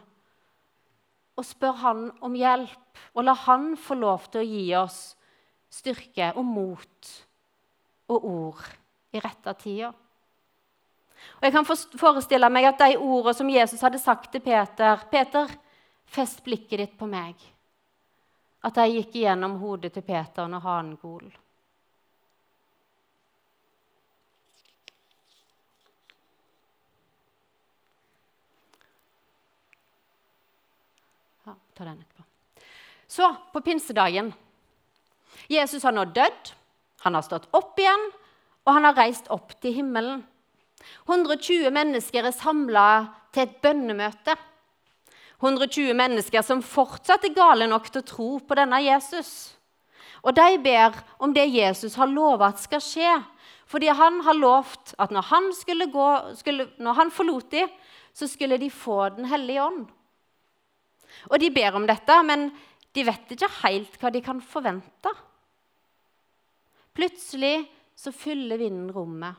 og 1.38 1.48
spørre 1.48 1.82
han 1.82 2.02
om 2.26 2.34
hjelp, 2.36 3.00
og 3.16 3.26
la 3.26 3.34
han 3.46 3.72
få 3.80 3.96
lov 3.98 4.28
til 4.30 4.42
å 4.42 4.50
gi 4.50 4.66
oss 4.78 5.00
styrke 5.72 6.34
og 6.36 6.46
mot 6.46 7.12
og 8.12 8.28
ord 8.28 8.66
i 9.16 9.22
rette 9.24 9.54
tida. 9.62 9.94
Og 11.38 11.46
Jeg 11.46 11.54
kan 11.54 11.70
forestille 12.02 12.50
meg 12.50 12.68
at 12.68 12.82
de 12.82 12.98
ordene 12.98 13.38
som 13.38 13.50
Jesus 13.50 13.82
hadde 13.82 14.02
sagt 14.02 14.32
til 14.32 14.42
Peter 14.42 14.98
'Peter, 15.12 15.48
fest 16.06 16.44
blikket 16.44 16.80
ditt 16.80 16.98
på 16.98 17.08
meg.' 17.08 17.61
At 18.62 18.78
de 18.78 18.86
gikk 18.94 19.16
igjennom 19.18 19.58
hodet 19.62 19.94
til 19.96 20.06
Peter 20.06 20.50
når 20.50 20.62
hanen 20.66 20.98
gol. 21.02 21.26
Ja, 31.46 31.56
ta 31.74 31.88
den 31.88 31.98
etterpå. 31.98 32.28
Så, 33.12 33.28
på 33.52 33.62
pinsedagen 33.66 34.32
Jesus 35.52 35.84
har 35.84 35.96
nå 35.96 36.06
dødd, 36.14 36.54
han 37.02 37.18
har 37.18 37.26
stått 37.26 37.50
opp 37.58 37.80
igjen, 37.82 38.06
og 38.64 38.76
han 38.78 38.86
har 38.88 38.96
reist 38.96 39.28
opp 39.34 39.56
til 39.60 39.74
himmelen. 39.80 40.22
120 41.10 41.74
mennesker 41.74 42.28
er 42.30 42.36
samla 42.36 42.88
til 43.34 43.48
et 43.48 43.58
bønnemøte. 43.64 44.38
120 45.42 45.96
mennesker 45.98 46.46
som 46.46 46.62
fortsatt 46.62 47.26
er 47.26 47.36
gale 47.36 47.68
nok 47.70 47.90
til 47.90 48.04
å 48.04 48.08
tro 48.08 48.30
på 48.46 48.58
denne 48.58 48.78
Jesus. 48.86 49.58
Og 50.22 50.36
de 50.38 50.58
ber 50.62 51.00
om 51.22 51.34
det 51.34 51.48
Jesus 51.50 51.98
har 51.98 52.10
lova 52.10 52.52
at 52.52 52.62
skal 52.62 52.84
skje. 52.86 53.14
Fordi 53.72 53.90
han 53.96 54.20
har 54.26 54.38
lovt 54.38 54.94
at 55.02 55.14
når 55.16 55.28
han, 55.32 55.50
gå, 55.94 56.08
skulle, 56.38 56.68
når 56.78 56.98
han 57.00 57.14
forlot 57.14 57.50
dem, 57.54 57.72
så 58.14 58.28
skulle 58.28 58.60
de 58.60 58.70
få 58.70 59.10
Den 59.16 59.26
hellige 59.26 59.64
ånd. 59.64 59.86
Og 61.32 61.40
de 61.40 61.50
ber 61.50 61.76
om 61.76 61.88
dette, 61.88 62.16
men 62.24 62.50
de 62.94 63.06
vet 63.08 63.32
ikke 63.34 63.50
helt 63.62 63.98
hva 64.00 64.12
de 64.12 64.22
kan 64.24 64.42
forvente. 64.44 65.12
Plutselig 66.92 67.70
så 67.96 68.12
fyller 68.12 68.60
vinden 68.60 68.92
rommet, 68.92 69.36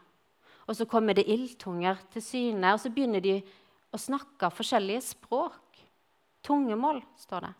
og 0.66 0.76
så 0.76 0.86
kommer 0.88 1.16
det 1.16 1.28
ildtunger 1.28 1.98
til 2.12 2.24
syne. 2.24 2.72
Og 2.72 2.80
så 2.80 2.92
begynner 2.92 3.20
de 3.20 3.36
å 3.92 4.00
snakke 4.00 4.52
forskjellige 4.54 5.04
språk. 5.12 5.61
Tungemål, 6.42 7.02
står 7.22 7.46
det. 7.46 7.52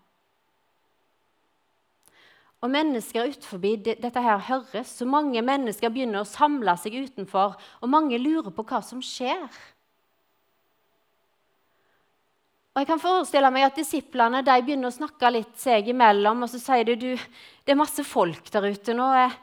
Og 2.62 2.70
mennesker 2.70 3.32
utenfor 3.32 3.58
dette 3.82 4.22
her 4.22 4.42
høres. 4.46 4.90
Så 4.98 5.06
mange 5.06 5.42
mennesker 5.42 5.90
begynner 5.90 6.22
å 6.22 6.28
samle 6.28 6.76
seg 6.78 7.00
utenfor, 7.08 7.56
og 7.82 7.90
mange 7.90 8.20
lurer 8.22 8.54
på 8.54 8.64
hva 8.66 8.78
som 8.86 9.02
skjer. 9.02 9.48
Og 12.72 12.80
jeg 12.80 12.88
kan 12.88 13.02
forestille 13.02 13.50
meg 13.52 13.66
at 13.66 13.76
Disiplene 13.76 14.40
de 14.46 14.54
begynner 14.64 14.88
å 14.88 14.94
snakke 14.94 15.28
litt 15.34 15.58
seg 15.60 15.90
imellom. 15.92 16.46
Og 16.46 16.52
så 16.54 16.60
sier 16.62 16.86
de 16.88 16.96
du, 16.96 17.10
det 17.66 17.74
er 17.74 17.78
masse 17.82 18.04
folk 18.06 18.48
der 18.54 18.70
ute 18.70 18.94
nå. 18.96 19.10
Jeg 19.18 19.34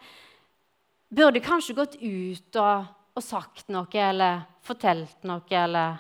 burde 1.20 1.44
kanskje 1.46 1.76
gått 1.78 2.00
ut 2.02 2.60
og, 2.64 2.88
og 3.14 3.26
sagt 3.26 3.68
noe 3.70 4.02
eller 4.02 4.42
fortalt 4.66 5.28
noe, 5.30 5.46
eller 5.52 6.00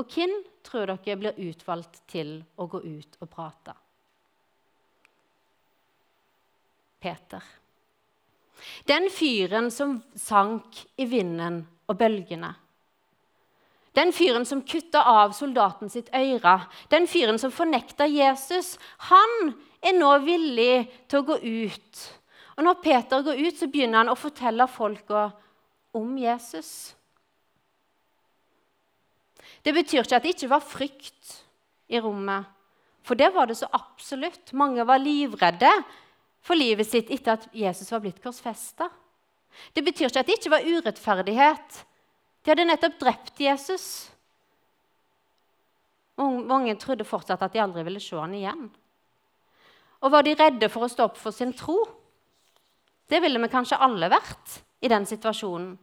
Og 0.00 0.08
hvem 0.08 0.32
tror 0.64 0.88
dere 0.88 1.16
blir 1.20 1.40
utvalgt 1.50 2.00
til 2.08 2.38
å 2.56 2.66
gå 2.70 2.80
ut 2.80 3.18
og 3.20 3.28
prate? 3.28 3.74
Peter. 7.00 7.44
Den 8.88 9.08
fyren 9.12 9.70
som 9.72 9.98
sank 10.16 10.82
i 11.00 11.06
vinden 11.08 11.62
og 11.88 11.96
bølgene. 12.00 12.52
Den 13.96 14.12
fyren 14.14 14.44
som 14.46 14.62
kutta 14.62 15.02
av 15.08 15.32
soldaten 15.34 15.90
sitt 15.90 16.12
øre, 16.14 16.60
den 16.92 17.08
fyren 17.10 17.40
som 17.42 17.52
fornekta 17.52 18.06
Jesus, 18.06 18.76
han 19.10 19.52
er 19.82 19.96
nå 19.96 20.12
villig 20.22 20.86
til 21.10 21.20
å 21.20 21.28
gå 21.32 21.38
ut. 21.42 22.04
Og 22.56 22.64
Når 22.64 22.80
Peter 22.84 23.24
går 23.26 23.40
ut, 23.40 23.56
så 23.56 23.66
begynner 23.72 24.04
han 24.04 24.12
å 24.12 24.18
fortelle 24.20 24.68
folka 24.70 25.30
om 25.96 26.12
Jesus. 26.20 26.92
Det 29.62 29.74
betyr 29.76 30.02
ikke 30.02 30.16
at 30.16 30.24
det 30.24 30.34
ikke 30.34 30.50
var 30.50 30.64
frykt 30.64 31.34
i 31.90 32.00
rommet, 32.00 32.48
for 33.04 33.18
det 33.18 33.30
var 33.34 33.48
det 33.50 33.58
så 33.58 33.68
absolutt. 33.74 34.52
Mange 34.56 34.84
var 34.86 35.00
livredde 35.02 35.70
for 36.44 36.56
livet 36.56 36.88
sitt 36.88 37.10
etter 37.12 37.36
at 37.36 37.48
Jesus 37.56 37.90
var 37.92 38.02
blitt 38.04 38.20
korsfesta. 38.22 38.88
Det 39.74 39.84
betyr 39.84 40.08
ikke 40.08 40.22
at 40.22 40.28
det 40.28 40.38
ikke 40.38 40.52
var 40.52 40.66
urettferdighet. 40.68 41.80
De 42.40 42.52
hadde 42.52 42.68
nettopp 42.68 42.98
drept 43.00 43.40
Jesus. 43.42 43.86
Mange 46.20 46.76
trodde 46.80 47.08
fortsatt 47.08 47.42
at 47.42 47.52
de 47.52 47.62
aldri 47.62 47.84
ville 47.86 48.00
se 48.02 48.16
han 48.16 48.36
igjen. 48.36 48.68
Og 50.00 50.12
var 50.12 50.24
de 50.24 50.36
redde 50.36 50.68
for 50.72 50.84
å 50.84 50.92
stå 50.92 51.08
opp 51.10 51.18
for 51.20 51.34
sin 51.34 51.52
tro? 51.56 51.76
Det 53.10 53.20
ville 53.20 53.40
vi 53.42 53.52
kanskje 53.52 53.80
alle 53.80 54.08
vært 54.12 54.60
i 54.80 54.88
den 54.88 55.06
situasjonen. 55.08 55.74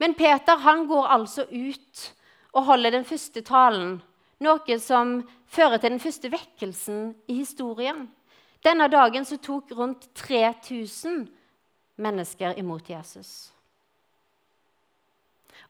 Men 0.00 0.16
Peter 0.16 0.60
han 0.64 0.86
går 0.88 1.12
altså 1.14 1.44
ut 1.48 2.02
og 2.52 2.64
holder 2.66 2.96
den 2.96 3.04
første 3.06 3.42
talen, 3.46 4.00
noe 4.40 4.78
som 4.80 5.20
fører 5.50 5.78
til 5.78 5.94
den 5.94 6.02
første 6.02 6.30
vekkelsen 6.32 7.12
i 7.28 7.40
historien. 7.42 8.08
Denne 8.64 8.88
dagen 8.92 9.24
tok 9.24 9.72
rundt 9.76 10.08
3000 10.14 11.28
mennesker 12.00 12.58
imot 12.60 12.90
Jesus. 12.90 13.52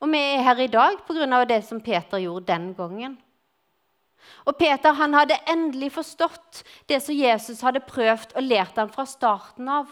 Og 0.00 0.08
vi 0.08 0.18
er 0.18 0.44
her 0.46 0.62
i 0.64 0.70
dag 0.70 0.96
pga. 1.06 1.44
det 1.44 1.64
som 1.64 1.80
Peter 1.80 2.18
gjorde 2.18 2.46
den 2.46 2.74
gangen. 2.74 3.18
Og 4.46 4.56
Peter 4.56 4.92
han 4.92 5.14
hadde 5.14 5.38
endelig 5.48 5.92
forstått 5.92 6.62
det 6.88 7.00
som 7.02 7.14
Jesus 7.14 7.60
hadde 7.60 7.80
prøvd 7.84 8.36
og 8.36 8.42
lært 8.42 8.76
ham 8.76 8.88
fra 8.88 9.04
starten 9.04 9.68
av. 9.68 9.90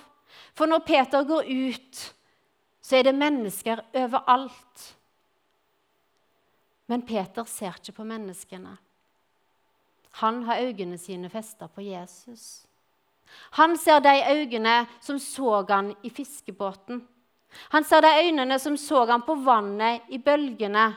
For 0.54 0.66
når 0.66 0.84
Peter 0.86 1.24
går 1.24 1.44
ut, 1.44 2.14
så 2.80 2.96
er 2.96 3.08
det 3.08 3.14
mennesker 3.14 3.82
overalt. 3.94 4.94
Men 6.88 7.04
Peter 7.06 7.44
ser 7.44 7.76
ikke 7.76 7.98
på 8.00 8.06
menneskene. 8.08 8.76
Han 10.22 10.42
har 10.48 10.62
øynene 10.64 10.98
sine 10.98 11.28
festa 11.30 11.68
på 11.68 11.84
Jesus. 11.84 12.64
Han 13.60 13.76
ser 13.76 14.00
de 14.00 14.14
øynene 14.32 14.86
som 15.00 15.18
så 15.18 15.64
han 15.68 15.92
i 16.02 16.10
fiskebåten. 16.10 17.02
Han 17.72 17.84
ser 17.84 18.00
de 18.00 18.12
øynene 18.24 18.58
som 18.58 18.76
så 18.76 19.04
han 19.06 19.22
på 19.22 19.34
vannet 19.34 20.08
i 20.08 20.18
bølgene. 20.18 20.94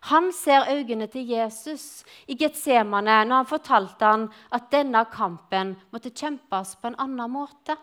Han 0.00 0.32
ser 0.32 0.70
øynene 0.70 1.06
til 1.06 1.26
Jesus 1.28 2.04
i 2.26 2.36
Getsemane 2.38 3.24
når 3.24 3.36
han 3.36 3.50
fortalte 3.50 4.04
han 4.04 4.28
at 4.54 4.70
denne 4.72 5.04
kampen 5.12 5.74
måtte 5.90 6.14
kjempes 6.14 6.76
på 6.78 6.88
en 6.90 6.98
annen 7.02 7.30
måte. 7.30 7.76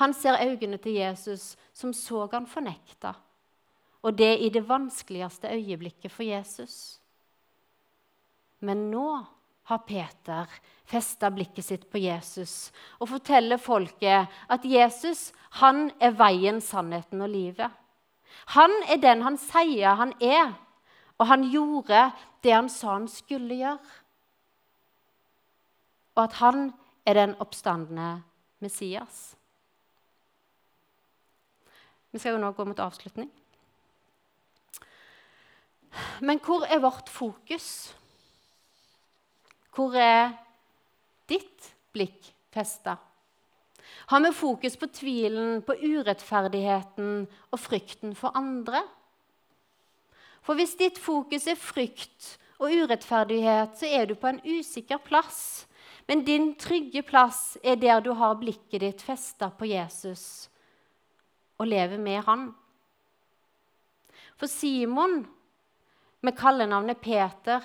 Han 0.00 0.14
ser 0.14 0.40
øynene 0.40 0.78
til 0.78 0.94
Jesus 0.96 1.56
som 1.72 1.92
så 1.92 2.28
han 2.32 2.46
fornekta, 2.46 3.12
og 4.02 4.16
det 4.18 4.32
i 4.42 4.50
det 4.50 4.64
vanskeligste 4.68 5.50
øyeblikket 5.54 6.12
for 6.12 6.26
Jesus. 6.26 6.98
Men 8.60 8.90
nå 8.90 9.06
har 9.70 9.78
Peter 9.86 10.50
festa 10.90 11.30
blikket 11.30 11.64
sitt 11.64 11.86
på 11.90 12.00
Jesus 12.02 12.72
og 12.98 13.08
forteller 13.12 13.60
folket 13.62 14.30
at 14.50 14.66
Jesus 14.66 15.30
han 15.62 15.90
er 16.00 16.16
veien, 16.18 16.60
sannheten 16.60 17.22
og 17.22 17.30
livet. 17.30 17.70
Han 18.56 18.72
er 18.90 19.00
den 19.02 19.22
han 19.22 19.38
sier 19.38 19.98
han 20.00 20.14
er, 20.20 20.54
og 21.20 21.28
han 21.30 21.44
gjorde 21.52 22.06
det 22.42 22.54
han 22.54 22.70
sa 22.72 22.96
han 22.96 23.08
skulle 23.10 23.60
gjøre. 23.60 23.98
Og 26.16 26.24
at 26.24 26.40
han 26.40 26.72
er 27.06 27.16
den 27.16 27.36
oppstandende 27.40 28.22
Messias. 28.60 29.32
Vi 32.12 32.20
skal 32.20 32.36
jo 32.36 32.42
nå 32.42 32.50
gå 32.52 32.66
mot 32.68 32.82
avslutning. 32.82 33.30
Men 36.20 36.40
hvor 36.44 36.64
er 36.64 36.80
vårt 36.82 37.08
fokus? 37.12 37.94
Hvor 39.74 39.96
er 39.96 40.34
ditt 41.28 41.72
blikk 41.92 42.32
festa? 42.52 42.96
Har 44.12 44.20
vi 44.20 44.32
fokus 44.34 44.76
på 44.76 44.88
tvilen, 44.92 45.62
på 45.62 45.76
urettferdigheten 45.78 47.26
og 47.50 47.60
frykten 47.60 48.14
for 48.18 48.36
andre? 48.36 48.82
For 50.42 50.58
hvis 50.58 50.74
ditt 50.78 50.98
fokus 50.98 51.46
er 51.46 51.60
frykt 51.60 52.36
og 52.58 52.72
urettferdighet, 52.72 53.76
så 53.78 53.86
er 53.86 54.08
du 54.10 54.16
på 54.18 54.30
en 54.30 54.40
usikker 54.44 55.00
plass. 55.04 55.66
Men 56.08 56.24
din 56.26 56.54
trygge 56.58 57.02
plass 57.06 57.56
er 57.62 57.78
der 57.78 58.02
du 58.02 58.12
har 58.18 58.40
blikket 58.40 58.82
ditt 58.82 59.04
festa 59.04 59.52
på 59.54 59.70
Jesus 59.70 60.48
og 61.62 61.68
lever 61.70 62.00
med 62.02 62.24
han. 62.26 62.48
For 64.34 64.50
Simon, 64.50 65.22
med 66.22 66.36
kallenavnet 66.38 67.00
Peter, 67.02 67.64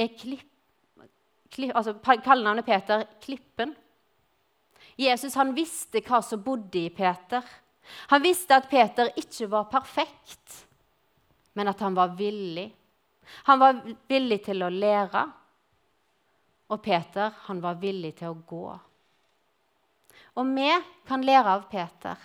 er 0.00 0.14
klipp 0.18 0.48
altså 1.52 1.92
Kallenavnet 2.24 2.64
Peter 2.64 3.04
Klippen. 3.20 3.74
Jesus 4.96 5.34
han 5.36 5.52
visste 5.56 6.00
hva 6.04 6.22
som 6.24 6.40
bodde 6.44 6.86
i 6.86 6.90
Peter. 6.92 7.44
Han 8.12 8.22
visste 8.24 8.56
at 8.56 8.70
Peter 8.70 9.10
ikke 9.20 9.50
var 9.52 9.68
perfekt, 9.72 10.62
men 11.52 11.68
at 11.68 11.80
han 11.84 11.96
var 11.96 12.14
villig. 12.16 12.70
Han 13.48 13.60
var 13.60 13.80
villig 14.08 14.40
til 14.46 14.64
å 14.64 14.72
lære, 14.72 15.26
og 16.72 16.80
Peter 16.82 17.32
han 17.48 17.60
var 17.60 17.80
villig 17.80 18.14
til 18.20 18.32
å 18.32 18.40
gå. 18.48 18.66
Og 20.40 20.54
vi 20.56 20.70
kan 21.08 21.24
lære 21.24 21.56
av 21.58 21.66
Peter. 21.68 22.16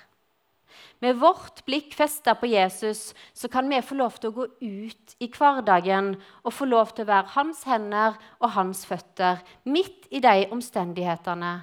Med 0.99 1.17
vårt 1.21 1.63
blikk 1.65 1.95
festa 1.97 2.35
på 2.35 2.49
Jesus 2.49 3.13
så 3.33 3.49
kan 3.51 3.69
vi 3.69 3.81
få 3.81 3.97
lov 3.99 4.19
til 4.19 4.31
å 4.31 4.35
gå 4.35 4.45
ut 4.61 5.17
i 5.19 5.29
hverdagen 5.31 6.13
og 6.43 6.53
få 6.53 6.67
lov 6.69 6.93
til 6.95 7.07
å 7.07 7.11
være 7.11 7.33
hans 7.35 7.63
hender 7.69 8.17
og 8.39 8.53
hans 8.57 8.85
føtter 8.89 9.43
midt 9.65 10.07
i 10.09 10.21
de 10.23 10.47
omstendighetene 10.51 11.53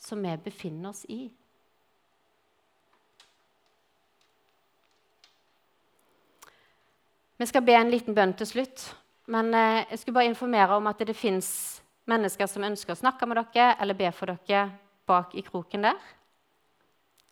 som 0.00 0.22
vi 0.24 0.36
befinner 0.44 0.94
oss 0.94 1.04
i. 1.08 1.28
Vi 7.40 7.46
skal 7.48 7.64
be 7.64 7.72
en 7.72 7.92
liten 7.92 8.16
bønn 8.16 8.34
til 8.36 8.48
slutt. 8.48 8.90
Men 9.30 9.54
eh, 9.54 9.84
jeg 9.90 10.00
skulle 10.00 10.18
bare 10.18 10.30
informere 10.32 10.76
om 10.76 10.88
at 10.90 11.00
det 11.06 11.16
fins 11.16 11.48
mennesker 12.10 12.48
som 12.50 12.64
ønsker 12.66 12.96
å 12.96 12.98
snakke 12.98 13.28
med 13.30 13.38
dere 13.38 13.76
eller 13.80 13.96
be 13.96 14.10
for 14.12 14.32
dere 14.32 14.64
bak 15.08 15.36
i 15.38 15.44
kroken 15.46 15.86
der. 15.86 16.00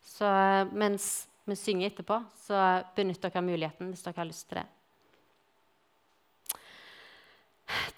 Så 0.09 0.29
mens 0.73 1.29
vi 1.49 1.57
synger 1.57 1.91
etterpå, 1.91 2.23
så 2.45 2.83
benytt 2.97 3.23
dere 3.23 3.45
muligheten 3.45 3.93
hvis 3.93 4.05
dere 4.05 4.21
har 4.23 4.29
lyst 4.29 4.49
til 4.49 4.61
det. 4.61 4.67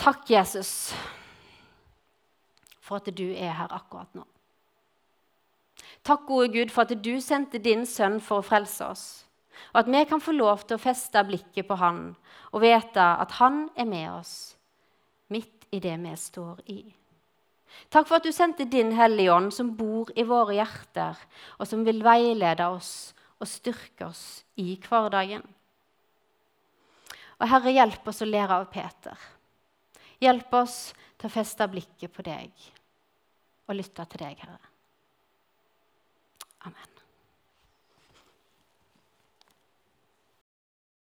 Takk, 0.00 0.24
Jesus, 0.30 0.92
for 2.82 2.98
at 2.98 3.10
du 3.14 3.28
er 3.30 3.54
her 3.54 3.70
akkurat 3.70 4.10
nå. 4.18 4.26
Takk, 6.02 6.26
gode 6.26 6.50
Gud, 6.54 6.72
for 6.72 6.86
at 6.86 7.02
du 7.04 7.12
sendte 7.22 7.60
din 7.62 7.84
sønn 7.86 8.18
for 8.24 8.40
å 8.40 8.46
frelse 8.46 8.86
oss, 8.86 9.04
og 9.72 9.82
at 9.82 9.90
vi 9.92 10.04
kan 10.08 10.22
få 10.22 10.34
lov 10.34 10.64
til 10.64 10.78
å 10.78 10.82
feste 10.82 11.22
blikket 11.28 11.68
på 11.68 11.76
han 11.78 12.08
og 12.50 12.62
vite 12.64 13.04
at 13.22 13.36
han 13.38 13.68
er 13.78 13.86
med 13.86 14.08
oss 14.10 14.34
midt 15.30 15.68
i 15.70 15.78
det 15.82 15.94
vi 16.00 16.14
står 16.18 16.64
i. 16.72 16.80
Takk 17.90 18.06
for 18.08 18.18
at 18.18 18.26
du 18.26 18.32
sendte 18.34 18.66
din 18.70 18.92
Hellige 18.96 19.32
Ånd, 19.34 19.52
som 19.54 19.72
bor 19.76 20.10
i 20.18 20.24
våre 20.26 20.56
hjerter, 20.58 21.18
og 21.58 21.68
som 21.68 21.84
vil 21.86 22.02
veilede 22.04 22.66
oss 22.70 23.12
og 23.40 23.48
styrke 23.48 24.10
oss 24.10 24.44
i 24.60 24.74
hverdagen. 24.84 25.42
Og 27.40 27.48
Herre, 27.48 27.72
hjelp 27.72 28.08
oss 28.12 28.20
å 28.20 28.28
lære 28.28 28.60
av 28.60 28.68
Peter. 28.72 29.28
Hjelp 30.20 30.52
oss 30.60 30.78
til 31.16 31.30
å 31.30 31.32
feste 31.32 31.68
blikket 31.72 32.12
på 32.12 32.26
deg 32.26 32.68
og 33.70 33.76
lytte 33.78 34.04
til 34.12 34.26
deg, 34.26 34.44
Herre. 34.44 34.72
Amen. 36.68 36.89